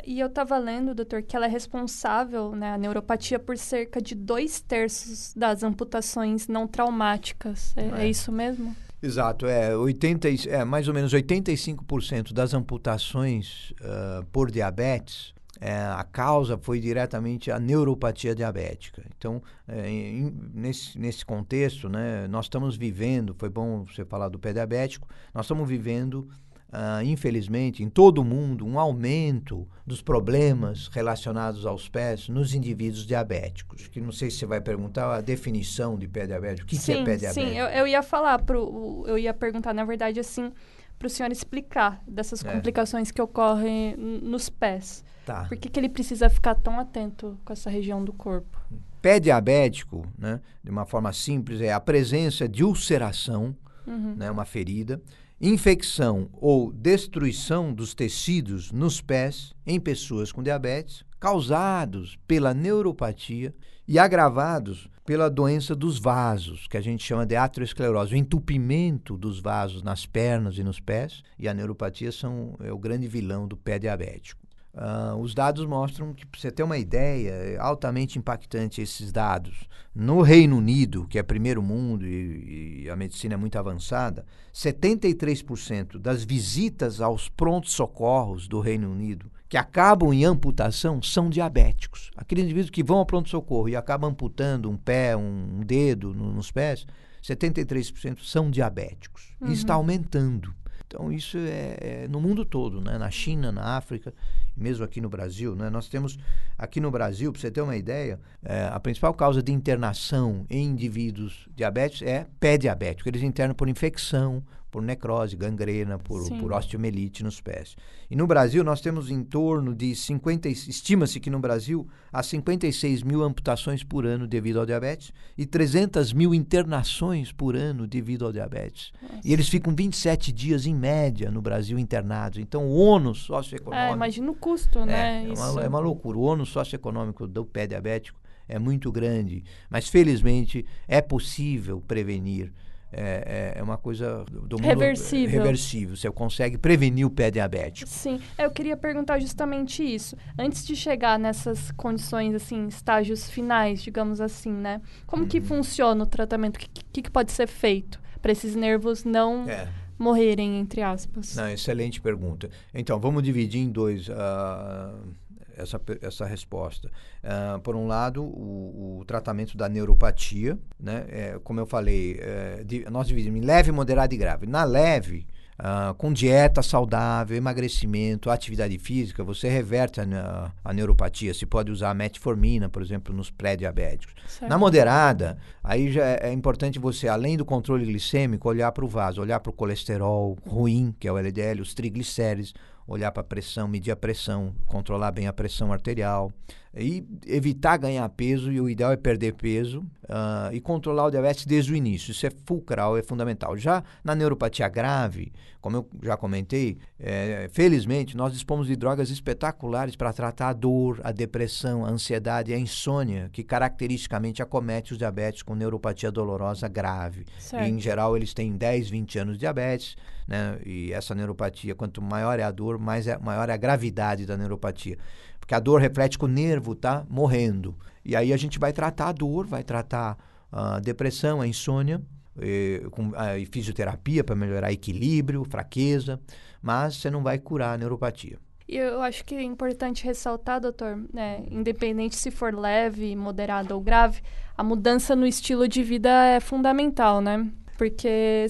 E 0.07 0.21
eu 0.21 0.27
estava 0.27 0.59
lendo, 0.59 0.95
doutor, 0.95 1.23
que 1.23 1.37
ela 1.37 1.47
é 1.47 1.49
responsável, 1.49 2.53
né, 2.53 2.73
a 2.73 2.79
neuropatia, 2.79 3.39
por 3.39 3.57
cerca 3.59 4.01
de 4.01 4.15
dois 4.15 4.61
terços 4.61 5.33
das 5.35 5.63
amputações 5.63 6.49
não 6.49 6.67
traumáticas. 6.67 7.75
É, 7.77 8.01
é. 8.01 8.05
é 8.05 8.09
isso 8.09 8.31
mesmo? 8.31 8.75
Exato, 9.03 9.47
é, 9.47 9.77
80, 9.77 10.29
é 10.49 10.65
mais 10.65 10.87
ou 10.87 10.95
menos 10.95 11.13
85% 11.13 12.33
das 12.33 12.55
amputações 12.55 13.73
uh, 13.81 14.25
por 14.27 14.49
diabetes, 14.49 15.35
é, 15.65 15.77
a 15.77 16.03
causa 16.03 16.59
foi 16.59 16.81
diretamente 16.81 17.49
a 17.49 17.59
neuropatia 17.61 18.35
diabética. 18.35 19.01
Então, 19.17 19.41
é, 19.69 19.89
em, 19.89 20.33
nesse, 20.53 20.99
nesse 20.99 21.25
contexto, 21.25 21.89
né, 21.89 22.27
nós 22.27 22.47
estamos 22.47 22.77
vivendo, 22.77 23.33
foi 23.39 23.49
bom 23.49 23.85
você 23.85 24.05
falar 24.05 24.29
do 24.29 24.41
pé 24.41 24.53
diabético, 24.53 25.07
nós 25.33 25.47
estamos 25.47 25.69
vivendo 25.69 26.29
uh, 26.73 27.05
infelizmente, 27.05 27.83
em 27.83 27.89
todo 27.89 28.19
o 28.19 28.25
mundo, 28.25 28.67
um 28.67 28.79
aumento 28.79 29.69
dos 29.87 30.01
problemas 30.01 30.89
relacionados 30.89 31.67
aos 31.67 31.89
pés 31.89 32.29
nos 32.29 32.55
indivíduos 32.55 33.07
diabéticos. 33.07 33.89
Que 33.89 34.01
não 34.01 34.13
sei 34.13 34.31
se 34.31 34.39
você 34.39 34.47
vai 34.47 34.61
perguntar 34.61 35.15
a 35.15 35.21
definição 35.21 35.99
de 35.99 36.09
pé 36.09 36.27
diabético. 36.27 36.67
O 36.67 36.69
que, 36.69 36.77
sim, 36.77 36.93
que 36.93 36.99
é 36.99 37.05
pé 37.05 37.17
diabético? 37.17 37.47
Sim, 37.47 37.59
eu, 37.59 37.67
eu 37.67 37.87
ia 37.87 38.03
falar, 38.03 38.39
pro, 38.43 39.05
eu 39.07 39.19
ia 39.19 39.35
perguntar, 39.35 39.75
na 39.75 39.85
verdade, 39.85 40.19
assim, 40.19 40.53
para 40.99 41.07
o 41.07 41.11
senhor 41.11 41.31
explicar 41.31 42.03
dessas 42.07 42.45
é. 42.45 42.53
complicações 42.53 43.11
que 43.11 43.21
ocorrem 43.21 43.97
nos 43.97 44.49
pés. 44.49 45.05
Tá. 45.27 45.45
Por 45.45 45.57
que, 45.57 45.69
que 45.69 45.79
ele 45.79 45.89
precisa 45.89 46.29
ficar 46.29 46.55
tão 46.55 46.81
atento 46.81 47.39
com 47.45 47.53
essa 47.53 47.71
região 47.71 48.05
do 48.05 48.13
corpo? 48.13 48.59
Pé 49.01 49.19
diabético, 49.19 50.07
né, 50.17 50.41
de 50.63 50.71
uma 50.71 50.85
forma 50.85 51.13
simples, 51.13 51.61
é 51.61 51.73
a 51.73 51.81
presença 51.81 52.49
de 52.49 52.63
ulceração, 52.63 53.57
uhum. 53.87 54.15
né, 54.17 54.31
uma 54.31 54.45
ferida, 54.45 55.01
infecção 55.43 56.29
ou 56.35 56.73
destruição 56.73 57.75
dos 57.75 57.95
tecidos 57.95 58.71
nos 58.71 59.01
pés 59.01 59.53
em 59.67 59.81
pessoas 59.81 60.31
com 60.31 60.41
diabetes, 60.41 61.05
causados 61.19 62.17
pela 62.29 62.55
neuropatia 62.55 63.53
e 63.87 63.99
agravados 63.99 64.89
pela 65.05 65.29
doença 65.29 65.75
dos 65.75 65.99
vasos, 65.99 66.69
que 66.69 66.77
a 66.77 66.81
gente 66.81 67.05
chama 67.05 67.27
de 67.27 67.35
aterosclerose, 67.35 68.15
o 68.15 68.17
entupimento 68.17 69.17
dos 69.17 69.41
vasos 69.41 69.83
nas 69.83 70.07
pernas 70.07 70.57
e 70.59 70.63
nos 70.63 70.79
pés, 70.79 71.25
e 71.37 71.49
a 71.49 71.55
neuropatia 71.55 72.13
são, 72.13 72.55
é 72.61 72.73
o 72.73 72.79
grande 72.79 73.09
vilão 73.09 73.49
do 73.49 73.57
pé 73.57 73.81
diabético. 73.81 74.42
Uh, 74.75 75.17
os 75.17 75.35
dados 75.35 75.67
mostram 75.67 76.15
que, 76.15 76.25
para 76.25 76.41
você 76.41 76.51
ter 76.51 76.63
uma 76.63 76.79
ideia, 76.79 77.31
é 77.31 77.59
altamente 77.59 78.19
impactante 78.19 78.81
esses 78.81 79.13
dados. 79.13 79.69
No 79.95 80.23
Reino 80.23 80.57
Unido, 80.57 81.07
que 81.09 81.19
é 81.19 81.23
primeiro 81.23 81.63
mundo 81.63 82.07
e, 82.07 82.85
e 82.85 82.91
a 82.91 82.97
medicina 82.97 83.35
é 83.35 83.37
muito 83.37 83.59
avançada, 83.59 84.25
73% 84.55 85.99
das 85.99 86.25
visitas 86.25 87.03
aos 87.03 87.29
prontos-socorros 87.29 88.49
do 88.49 88.61
Reino 88.61 88.91
Unido 88.91 89.31
que 89.53 89.59
acabam 89.59 90.15
em 90.15 90.25
amputação 90.25 91.03
são 91.03 91.29
diabéticos. 91.29 92.11
Aqueles 92.17 92.45
indivíduos 92.45 92.71
que 92.71 92.83
vão 92.83 92.97
ao 92.97 93.05
pronto-socorro 93.05 93.69
e 93.69 93.77
acabam 93.77 94.09
amputando 94.09 94.71
um 94.71 94.79
pé, 94.79 95.15
um, 95.15 95.59
um 95.59 95.61
dedo 95.61 96.15
no, 96.15 96.33
nos 96.33 96.51
pés, 96.51 96.87
73% 97.23 98.21
são 98.23 98.51
diabéticos. 98.51 99.35
Uhum. 99.39 99.51
E 99.51 99.53
está 99.53 99.75
aumentando. 99.75 100.55
Então, 100.87 101.13
isso 101.13 101.37
é, 101.37 101.77
é, 101.81 102.09
no 102.09 102.19
mundo 102.19 102.47
todo, 102.47 102.81
né? 102.81 102.97
na 102.97 103.11
China, 103.11 103.53
na 103.53 103.77
África, 103.77 104.15
mesmo 104.57 104.85
aqui 104.85 105.01
no 105.01 105.09
Brasil. 105.09 105.55
Né? 105.55 105.71
Nós 105.71 105.89
temos, 105.89 106.19
aqui 106.57 106.81
no 106.81 106.91
Brasil, 106.91 107.33
para 107.33 107.41
você 107.41 107.51
ter 107.51 107.61
uma 107.61 107.77
ideia, 107.77 108.21
é, 108.43 108.69
a 108.73 108.79
principal 108.81 109.15
causa 109.15 109.43
de 109.43 109.53
internação 109.53 110.47
em 110.49 110.67
indivíduos 110.67 111.49
diabéticos 111.55 112.07
é 112.07 112.27
pé 112.39 112.57
diabético. 112.57 113.09
Eles 113.09 113.23
internam 113.23 113.55
por 113.55 113.69
infecção, 113.69 114.43
por 114.73 114.83
necrose, 114.83 115.37
gangrena, 115.37 115.99
por, 115.99 116.27
por 116.41 116.51
osteomelite 116.51 117.23
nos 117.23 117.43
pés. 117.43 117.77
E 118.11 118.17
no 118.17 118.27
Brasil, 118.27 118.65
nós 118.65 118.81
temos 118.81 119.11
em 119.11 119.23
torno 119.23 119.75
de 119.75 119.95
50, 119.95 120.49
estima-se 120.49 121.21
que 121.21 121.29
no 121.29 121.39
Brasil 121.39 121.87
há 122.11 122.23
56 122.23 123.03
mil 123.03 123.23
amputações 123.23 123.85
por 123.85 124.07
ano 124.07 124.27
devido 124.27 124.59
ao 124.59 124.65
diabetes 124.65 125.13
e 125.37 125.45
300 125.45 126.15
mil 126.15 126.35
internações 126.35 127.31
por 127.31 127.55
ano 127.55 127.87
devido 127.87 128.25
ao 128.25 128.33
diabetes. 128.33 128.93
Nossa. 129.03 129.21
E 129.23 129.33
eles 129.35 129.47
ficam 129.47 129.75
27 129.75 130.33
dias 130.33 130.65
em 130.65 130.75
média 130.75 131.31
no 131.31 131.43
Brasil 131.43 131.79
internados. 131.79 132.39
Então, 132.39 132.65
o 132.65 132.75
ônus 132.75 133.19
socioeconômico. 133.19 133.93
É, 133.93 133.93
imagina 133.93 134.31
o 134.31 134.35
custo, 134.43 134.81
é, 134.81 134.87
né? 134.87 135.27
É 135.29 135.33
uma, 135.33 135.63
é 135.63 135.69
uma 135.69 135.79
loucura. 135.79 136.19
O 136.19 136.23
ônus 136.23 136.49
socioeconômico 136.49 137.27
do 137.27 137.47
pé 137.47 137.67
diabético 137.67 138.21
é 138.49 138.59
muito 138.59 138.91
grande, 138.91 139.45
mas 139.71 139.89
felizmente 139.89 140.67
é 140.89 141.01
possível 141.01 141.81
prevenir 141.81 142.53
é, 142.93 143.55
é, 143.57 143.59
é 143.59 143.63
uma 143.63 143.79
coisa 143.79 144.25
do 144.31 144.57
mundo 144.57 144.67
reversível. 144.67 145.41
reversível. 145.41 145.97
Você 145.97 146.11
consegue 146.11 146.59
prevenir 146.59 147.07
o 147.07 147.11
pé 147.11 147.31
diabético. 147.31 147.89
Sim, 147.89 148.21
eu 148.39 148.51
queria 148.51 148.77
perguntar 148.77 149.19
justamente 149.19 149.83
isso. 149.83 150.15
Antes 150.39 150.67
de 150.67 150.77
chegar 150.77 151.19
nessas 151.19 151.71
condições, 151.73 152.35
assim, 152.35 152.67
estágios 152.67 153.31
finais, 153.31 153.83
digamos 153.83 154.21
assim, 154.21 154.53
né? 154.53 154.83
Como 155.07 155.23
uhum. 155.23 155.29
que 155.29 155.41
funciona 155.41 156.05
o 156.05 156.07
tratamento? 156.07 156.57
O 156.57 156.59
que, 156.59 156.69
que, 156.69 157.03
que, 157.03 157.11
pode 157.11 157.33
ser 157.33 157.47
feito 157.47 157.99
para 158.21 158.31
esses 158.31 158.55
nervos 158.55 159.05
não 159.05 159.49
é. 159.49 159.69
Morrerem, 160.03 160.59
entre 160.59 160.83
aspas? 160.83 161.37
Não, 161.37 161.49
excelente 161.49 162.01
pergunta. 162.01 162.51
Então, 162.75 162.99
vamos 162.99 163.23
dividir 163.23 163.61
em 163.61 163.71
dois. 163.71 164.09
Uh, 164.09 165.15
essa, 165.57 165.81
essa 166.01 166.27
resposta. 166.27 166.91
Uh, 167.23 167.61
por 167.61 167.77
um 167.77 167.87
lado, 167.87 168.23
o, 168.23 169.01
o, 169.01 169.05
tratamento 169.05 169.57
da 169.57 169.69
neuropatia, 169.69 170.59
né? 170.79 171.05
É, 171.09 171.41
como 171.43 171.61
eu 171.61 171.67
falei, 171.67 172.19
é, 172.21 172.63
de, 172.65 172.89
nós 172.91 173.07
dividimos 173.07 173.41
em 173.41 173.45
leve, 173.45 173.71
moderado 173.71 174.15
e 174.15 174.17
grave. 174.17 174.47
Na 174.47 174.65
leve, 174.65 175.27
Uh, 175.59 175.95
com 175.95 176.13
dieta 176.13 176.63
saudável, 176.63 177.37
emagrecimento, 177.37 178.31
atividade 178.31 178.77
física, 178.79 179.23
você 179.23 179.49
reverte 179.49 180.01
a, 180.01 180.51
a, 180.65 180.73
neuropatia. 180.73 181.33
Se 181.35 181.45
pode 181.45 181.71
usar 181.71 181.95
metformina, 181.95 182.69
por 182.69 182.83
exemplo, 182.83 183.15
nos 183.15 183.31
pré-diabéticos. 183.31 184.15
Na 184.41 184.59
moderada, 184.59 185.37
aí 185.63 185.93
já 185.93 186.05
é, 186.05 186.21
é, 186.23 186.33
importante 186.33 186.79
você, 186.79 187.07
além 187.07 187.37
do 187.37 187.45
controle 187.45 187.85
glicêmico, 187.85 188.49
olhar 188.49 188.73
para 188.73 188.85
o 188.85 188.89
vaso, 188.89 189.21
olhar 189.21 189.41
para 189.41 189.51
o 189.51 189.53
colesterol 189.53 190.37
ruim, 190.45 190.95
que 190.99 191.07
é 191.07 191.13
o 191.13 191.19
LDL, 191.19 191.61
os 191.61 191.75
triglicéridos, 191.75 192.55
olhar 192.87 193.13
para 193.13 193.21
a 193.21 193.25
pressão, 193.25 193.69
medir 193.69 193.93
a 193.93 193.97
pressão, 193.97 194.55
controlar 194.67 195.13
bem 195.13 195.29
a 195.29 195.33
pressão 195.33 195.73
arterial 195.73 196.33
e 196.75 197.05
evitar 197.27 197.77
ganhar 197.77 198.09
peso 198.09 198.51
e 198.51 198.61
o 198.61 198.69
ideal 198.69 198.93
é 198.93 198.97
perder 198.97 199.35
peso 199.35 199.81
uh, 200.05 200.53
e 200.53 200.61
controlar 200.61 201.07
o 201.07 201.11
diabetes 201.11 201.45
desde 201.45 201.73
o 201.73 201.77
início. 201.77 202.13
Isso 202.13 202.27
é 202.27 202.31
fulcral, 202.47 202.97
é 202.97 203.03
fundamental. 203.03 203.57
Já 203.59 203.85
na 204.03 204.15
neuropatia 204.15 204.69
grave, 204.69 205.33
como 205.61 205.77
eu 205.77 205.89
já 206.03 206.17
comentei, 206.17 206.79
é, 206.99 207.49
felizmente 207.53 208.17
nós 208.17 208.33
dispomos 208.33 208.67
de 208.67 208.75
drogas 208.75 209.11
espetaculares 209.11 209.97
para 209.97 210.13
tratar 210.13 210.49
a 210.49 210.53
dor, 210.53 211.01
a 211.05 211.13
depressão, 211.13 211.85
a 211.85 211.91
ansiedade 211.91 212.53
a 212.53 212.59
insônia 212.59 213.29
que 213.33 213.45
caracteristicamente 213.45 214.43
acomete 214.43 214.93
os 214.93 214.99
diabetes 214.99 215.43
com 215.43 215.55
neuropatia 215.55 216.11
dolorosa 216.11 216.69
grave. 216.69 217.27
E, 217.67 217.71
em 217.71 217.79
geral 217.79 218.17
eles 218.17 218.33
têm 218.33 218.57
10, 218.57 218.89
20 218.91 219.19
anos 219.19 219.35
de 219.35 219.41
diabetes, 219.41 219.97
né? 220.27 220.59
E 220.65 220.93
essa 220.93 221.15
neuropatia, 221.15 221.75
quanto 221.75 222.01
maior 222.01 222.39
é 222.39 222.43
a 222.43 222.51
dor, 222.51 222.79
mais 222.79 223.07
é, 223.07 223.19
maior 223.19 223.49
é 223.49 223.53
a 223.53 223.57
gravidade 223.57 224.27
da 224.27 224.37
neuropatia 224.37 224.99
porque 225.43 225.57
a 225.57 225.59
dor 225.59 225.81
reflete 225.81 226.17
que 226.17 226.25
o 226.25 226.29
nervo 226.29 226.73
está 226.73 227.05
morrendo. 227.11 227.77
E 228.05 228.15
aí 228.15 228.33
a 228.33 228.37
gente 228.37 228.61
vai 228.61 228.73
tratar 228.73 229.09
a 229.09 229.13
dor, 229.13 229.45
vai 229.45 229.65
tratar 229.65 230.17
a 230.53 230.79
depressão, 230.79 231.41
a 231.41 231.49
insônia, 231.49 232.01
e, 232.41 232.87
com 232.93 233.11
a, 233.17 233.37
e 233.37 233.45
fisioterapia 233.45 234.23
para 234.23 234.37
melhorar 234.37 234.73
equilíbrio, 234.73 235.45
fraqueza, 235.45 236.21
mas 236.63 236.95
você 236.95 237.11
não 237.11 237.25
vai 237.25 237.41
curar 237.41 237.75
a 237.75 237.77
neuropatia. 237.77 238.39
E 238.69 238.77
eu 238.77 239.03
acho 239.03 239.25
que 239.25 239.35
é 239.35 239.43
importante 239.43 240.05
ressaltar, 240.05 240.61
doutor, 240.61 240.97
né, 241.13 241.43
independente 241.51 242.15
se 242.15 242.31
for 242.31 242.55
leve, 242.55 243.17
moderado 243.17 243.75
ou 243.75 243.81
grave, 243.81 244.23
a 244.57 244.63
mudança 244.63 245.17
no 245.17 245.27
estilo 245.27 245.67
de 245.67 245.83
vida 245.83 246.09
é 246.09 246.39
fundamental, 246.39 247.21
né? 247.21 247.51
Porque 247.77 248.47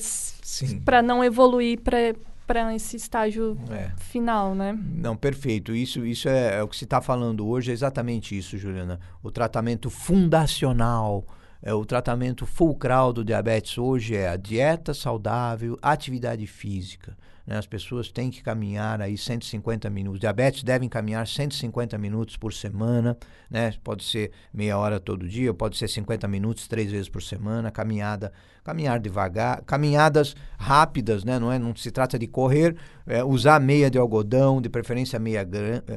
para 0.84 1.00
não 1.00 1.24
evoluir 1.24 1.80
para 1.80 2.14
para 2.46 2.74
esse 2.74 2.96
estágio 2.96 3.58
é. 3.70 3.90
final, 3.96 4.54
né? 4.54 4.78
Não, 4.96 5.16
perfeito. 5.16 5.74
Isso, 5.74 6.04
isso 6.04 6.28
é, 6.28 6.58
é 6.58 6.62
o 6.62 6.68
que 6.68 6.76
se 6.76 6.84
está 6.84 7.00
falando 7.00 7.46
hoje, 7.46 7.70
é 7.70 7.74
exatamente 7.74 8.36
isso, 8.36 8.58
Juliana. 8.58 9.00
O 9.22 9.30
tratamento 9.30 9.88
fundacional, 9.88 11.24
é, 11.62 11.72
o 11.72 11.84
tratamento 11.84 12.44
fulcral 12.44 13.12
do 13.12 13.24
diabetes 13.24 13.78
hoje 13.78 14.16
é 14.16 14.28
a 14.28 14.36
dieta 14.36 14.92
saudável, 14.92 15.78
atividade 15.80 16.46
física. 16.46 17.16
Né? 17.46 17.56
As 17.58 17.66
pessoas 17.66 18.10
têm 18.10 18.30
que 18.30 18.42
caminhar 18.42 19.00
aí 19.00 19.16
150 19.16 19.88
minutos. 19.90 20.20
Diabetes 20.20 20.62
devem 20.62 20.88
caminhar 20.88 21.26
150 21.26 21.98
minutos 21.98 22.36
por 22.36 22.52
semana, 22.52 23.16
né? 23.50 23.72
Pode 23.82 24.04
ser 24.04 24.30
meia 24.52 24.78
hora 24.78 25.00
todo 25.00 25.28
dia, 25.28 25.52
pode 25.52 25.76
ser 25.76 25.88
50 25.88 26.26
minutos 26.28 26.68
três 26.68 26.90
vezes 26.90 27.08
por 27.08 27.22
semana, 27.22 27.70
caminhada, 27.70 28.32
caminhar 28.64 29.00
devagar, 29.00 29.62
caminhadas 29.62 30.34
rápidas, 30.58 31.24
né? 31.24 31.38
Não 31.38 31.52
é, 31.52 31.58
não 31.58 31.74
se 31.74 31.90
trata 31.90 32.18
de 32.18 32.26
correr, 32.26 32.76
é, 33.06 33.24
usar 33.24 33.60
meia 33.60 33.90
de 33.90 33.98
algodão, 33.98 34.60
de 34.60 34.68
preferência 34.68 35.18
meia, 35.18 35.46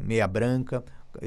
meia 0.03 0.27
branca, 0.27 0.83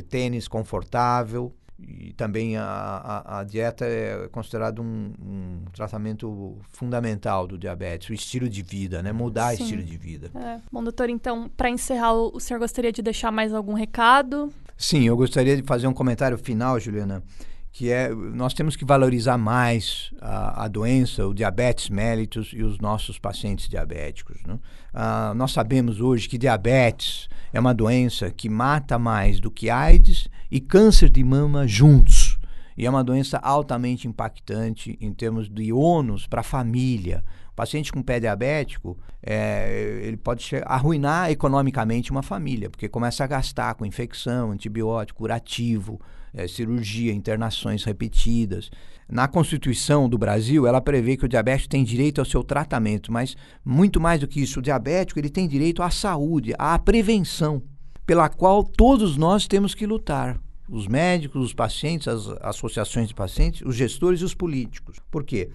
tênis 0.08 0.48
confortável, 0.48 1.54
e 1.78 2.12
também 2.14 2.56
a, 2.56 2.64
a, 2.64 3.38
a, 3.38 3.44
dieta 3.44 3.84
é 3.84 4.28
considerado 4.32 4.82
um, 4.82 5.12
um, 5.22 5.64
tratamento 5.72 6.58
fundamental 6.72 7.46
do 7.46 7.56
diabetes, 7.56 8.10
o 8.10 8.12
estilo 8.12 8.48
de 8.48 8.62
vida, 8.62 9.02
né? 9.02 9.12
Mudar 9.12 9.50
o 9.50 9.54
estilo 9.54 9.82
de 9.82 9.96
vida. 9.96 10.30
É. 10.34 10.60
Bom, 10.72 10.82
doutor, 10.82 11.08
então, 11.08 11.48
para 11.56 11.70
encerrar, 11.70 12.14
o 12.14 12.40
senhor 12.40 12.58
gostaria 12.58 12.90
de 12.90 13.00
deixar 13.00 13.30
mais 13.30 13.54
algum 13.54 13.74
recado? 13.74 14.52
Sim, 14.76 15.06
eu 15.06 15.16
gostaria 15.16 15.56
de 15.56 15.62
fazer 15.62 15.86
um 15.86 15.94
comentário 15.94 16.36
final, 16.36 16.80
Juliana, 16.80 17.22
que 17.72 17.90
é 17.90 18.12
nós 18.14 18.54
temos 18.54 18.76
que 18.76 18.84
valorizar 18.84 19.38
mais 19.38 20.12
a, 20.20 20.64
a 20.64 20.68
doença, 20.68 21.26
o 21.26 21.34
diabetes 21.34 21.88
mellitus 21.88 22.52
e 22.52 22.62
os 22.62 22.78
nossos 22.78 23.18
pacientes 23.18 23.68
diabéticos. 23.68 24.42
Né? 24.46 24.58
Ah, 24.92 25.32
nós 25.36 25.52
sabemos 25.52 26.00
hoje 26.00 26.28
que 26.28 26.38
diabetes 26.38 27.28
é 27.52 27.60
uma 27.60 27.74
doença 27.74 28.30
que 28.30 28.48
mata 28.48 28.98
mais 28.98 29.40
do 29.40 29.50
que 29.50 29.70
AIDS 29.70 30.28
e 30.50 30.60
câncer 30.60 31.10
de 31.10 31.22
mama 31.22 31.66
juntos. 31.66 32.38
E 32.76 32.86
é 32.86 32.90
uma 32.90 33.02
doença 33.02 33.38
altamente 33.38 34.06
impactante 34.06 34.96
em 35.00 35.12
termos 35.12 35.48
de 35.48 35.72
ônus 35.72 36.28
para 36.28 36.42
a 36.42 36.44
família. 36.44 37.24
O 37.50 37.54
paciente 37.56 37.92
com 37.92 38.00
pé 38.00 38.20
diabético, 38.20 38.96
é, 39.20 40.00
ele 40.04 40.16
pode 40.16 40.48
arruinar 40.64 41.28
economicamente 41.28 42.12
uma 42.12 42.22
família, 42.22 42.70
porque 42.70 42.88
começa 42.88 43.24
a 43.24 43.26
gastar 43.26 43.74
com 43.74 43.84
infecção, 43.84 44.52
antibiótico, 44.52 45.18
curativo, 45.18 46.00
é, 46.38 46.46
cirurgia, 46.46 47.12
internações 47.12 47.82
repetidas. 47.82 48.70
Na 49.10 49.26
Constituição 49.26 50.08
do 50.08 50.16
Brasil, 50.16 50.66
ela 50.66 50.80
prevê 50.80 51.16
que 51.16 51.24
o 51.24 51.28
diabético 51.28 51.70
tem 51.70 51.82
direito 51.82 52.20
ao 52.20 52.24
seu 52.24 52.44
tratamento, 52.44 53.10
mas 53.10 53.36
muito 53.64 54.00
mais 54.00 54.20
do 54.20 54.28
que 54.28 54.40
isso, 54.40 54.60
o 54.60 54.62
diabético 54.62 55.18
ele 55.18 55.30
tem 55.30 55.48
direito 55.48 55.82
à 55.82 55.90
saúde, 55.90 56.54
à 56.58 56.78
prevenção, 56.78 57.62
pela 58.06 58.28
qual 58.28 58.62
todos 58.62 59.16
nós 59.16 59.48
temos 59.48 59.74
que 59.74 59.86
lutar. 59.86 60.38
Os 60.68 60.86
médicos, 60.86 61.42
os 61.42 61.54
pacientes, 61.54 62.06
as 62.06 62.28
associações 62.42 63.08
de 63.08 63.14
pacientes, 63.14 63.62
os 63.66 63.74
gestores 63.74 64.20
e 64.20 64.24
os 64.24 64.34
políticos. 64.34 64.98
Por 65.10 65.24
quê? 65.24 65.50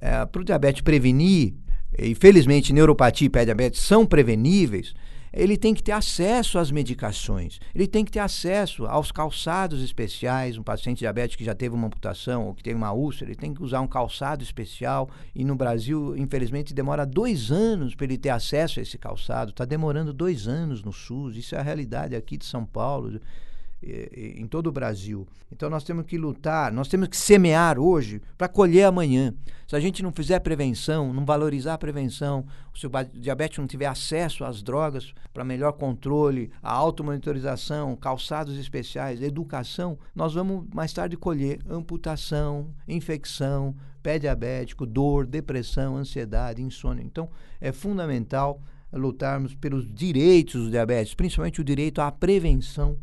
É, 0.00 0.26
Para 0.26 0.42
o 0.42 0.44
diabetes 0.44 0.82
prevenir, 0.82 1.54
e 1.98 2.14
felizmente 2.14 2.72
neuropatia 2.72 3.26
e 3.26 3.30
pé-diabetes 3.30 3.80
são 3.80 4.04
preveníveis, 4.04 4.92
ele 5.36 5.56
tem 5.58 5.74
que 5.74 5.82
ter 5.82 5.92
acesso 5.92 6.58
às 6.58 6.70
medicações, 6.70 7.60
ele 7.74 7.86
tem 7.86 8.04
que 8.04 8.10
ter 8.10 8.20
acesso 8.20 8.86
aos 8.86 9.12
calçados 9.12 9.82
especiais. 9.82 10.56
Um 10.56 10.62
paciente 10.62 11.00
diabético 11.00 11.38
que 11.38 11.44
já 11.44 11.54
teve 11.54 11.74
uma 11.74 11.86
amputação 11.86 12.46
ou 12.46 12.54
que 12.54 12.62
teve 12.62 12.76
uma 12.76 12.92
úlcera, 12.92 13.30
ele 13.30 13.38
tem 13.38 13.52
que 13.52 13.62
usar 13.62 13.80
um 13.80 13.86
calçado 13.86 14.42
especial. 14.42 15.10
E 15.34 15.44
no 15.44 15.54
Brasil, 15.54 16.16
infelizmente, 16.16 16.72
demora 16.72 17.04
dois 17.04 17.50
anos 17.50 17.94
para 17.94 18.06
ele 18.06 18.16
ter 18.16 18.30
acesso 18.30 18.80
a 18.80 18.82
esse 18.82 18.96
calçado. 18.96 19.50
Está 19.50 19.66
demorando 19.66 20.12
dois 20.12 20.48
anos 20.48 20.82
no 20.82 20.92
SUS. 20.92 21.36
Isso 21.36 21.54
é 21.54 21.58
a 21.58 21.62
realidade 21.62 22.16
aqui 22.16 22.38
de 22.38 22.46
São 22.46 22.64
Paulo 22.64 23.20
em 23.82 24.46
todo 24.46 24.68
o 24.68 24.72
Brasil. 24.72 25.26
Então 25.52 25.68
nós 25.68 25.84
temos 25.84 26.06
que 26.06 26.16
lutar, 26.16 26.72
nós 26.72 26.88
temos 26.88 27.08
que 27.08 27.16
semear 27.16 27.78
hoje 27.78 28.22
para 28.36 28.48
colher 28.48 28.84
amanhã. 28.84 29.34
Se 29.66 29.76
a 29.76 29.80
gente 29.80 30.02
não 30.02 30.12
fizer 30.12 30.38
prevenção, 30.40 31.12
não 31.12 31.24
valorizar 31.24 31.74
a 31.74 31.78
prevenção, 31.78 32.46
se 32.74 32.86
o 32.86 32.90
diabetes 33.14 33.58
não 33.58 33.66
tiver 33.66 33.86
acesso 33.86 34.44
às 34.44 34.62
drogas 34.62 35.12
para 35.32 35.44
melhor 35.44 35.72
controle, 35.72 36.50
a 36.62 36.72
automonitorização, 36.72 37.94
calçados 37.96 38.58
especiais, 38.58 39.20
educação, 39.20 39.98
nós 40.14 40.34
vamos 40.34 40.66
mais 40.74 40.92
tarde 40.92 41.16
colher 41.16 41.60
amputação, 41.68 42.72
infecção, 42.88 43.74
pé 44.02 44.18
diabético, 44.18 44.86
dor, 44.86 45.26
depressão, 45.26 45.96
ansiedade, 45.96 46.62
insônia. 46.62 47.02
Então 47.04 47.28
é 47.60 47.72
fundamental 47.72 48.60
lutarmos 48.92 49.54
pelos 49.54 49.92
direitos 49.92 50.64
do 50.64 50.70
diabetes, 50.70 51.14
principalmente 51.14 51.60
o 51.60 51.64
direito 51.64 52.00
à 52.00 52.10
prevenção 52.10 52.96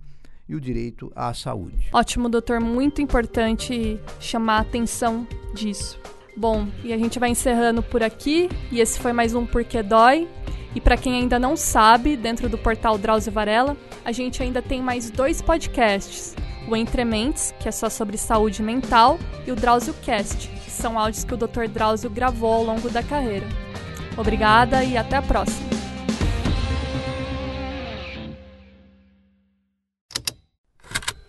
e 0.48 0.56
o 0.56 0.62
direito 0.62 1.12
à 1.16 1.34
saúde. 1.34 1.90
Ótimo, 1.92 2.30
doutor. 2.30 2.60
Muito 2.60 3.02
importante 3.02 4.00
chamar 4.20 4.58
a 4.58 4.62
atenção 4.62 5.28
disso. 5.54 6.00
Bom, 6.36 6.68
e 6.84 6.92
a 6.92 6.98
gente 6.98 7.20
vai 7.20 7.30
encerrando 7.30 7.82
por 7.84 8.04
aqui. 8.04 8.50
E 8.72 8.80
esse 8.80 9.00
foi 9.00 9.14
mais 9.14 9.34
um 9.34 9.46
Porquê 9.46 9.84
Dói. 9.84 10.28
E 10.76 10.82
para 10.82 10.98
quem 10.98 11.14
ainda 11.14 11.38
não 11.38 11.56
sabe, 11.56 12.18
dentro 12.18 12.50
do 12.50 12.58
portal 12.58 12.98
Drauzio 12.98 13.32
Varela, 13.32 13.78
a 14.04 14.12
gente 14.12 14.42
ainda 14.42 14.62
tem 14.62 14.82
mais 14.82 15.10
dois 15.10 15.42
podcasts. 15.42 16.36
O 16.68 16.76
Entre 16.76 17.06
Mentes, 17.06 17.54
que 17.60 17.68
é 17.68 17.72
só 17.72 17.90
sobre 17.90 18.18
saúde 18.18 18.64
mental, 18.64 19.20
e 19.46 19.52
o 19.52 19.56
Drauzio 19.56 19.94
Cast, 20.02 20.48
que 20.48 20.72
são 20.72 20.98
áudios 20.98 21.24
que 21.24 21.34
o 21.34 21.38
Dr. 21.38 21.68
Drauzio 21.68 22.10
gravou 22.10 22.54
ao 22.54 22.64
longo 22.64 22.90
da 22.90 23.04
carreira. 23.04 23.46
Obrigada 24.18 24.84
e 24.84 24.98
até 24.98 25.18
a 25.18 25.22
próxima! 25.22 25.73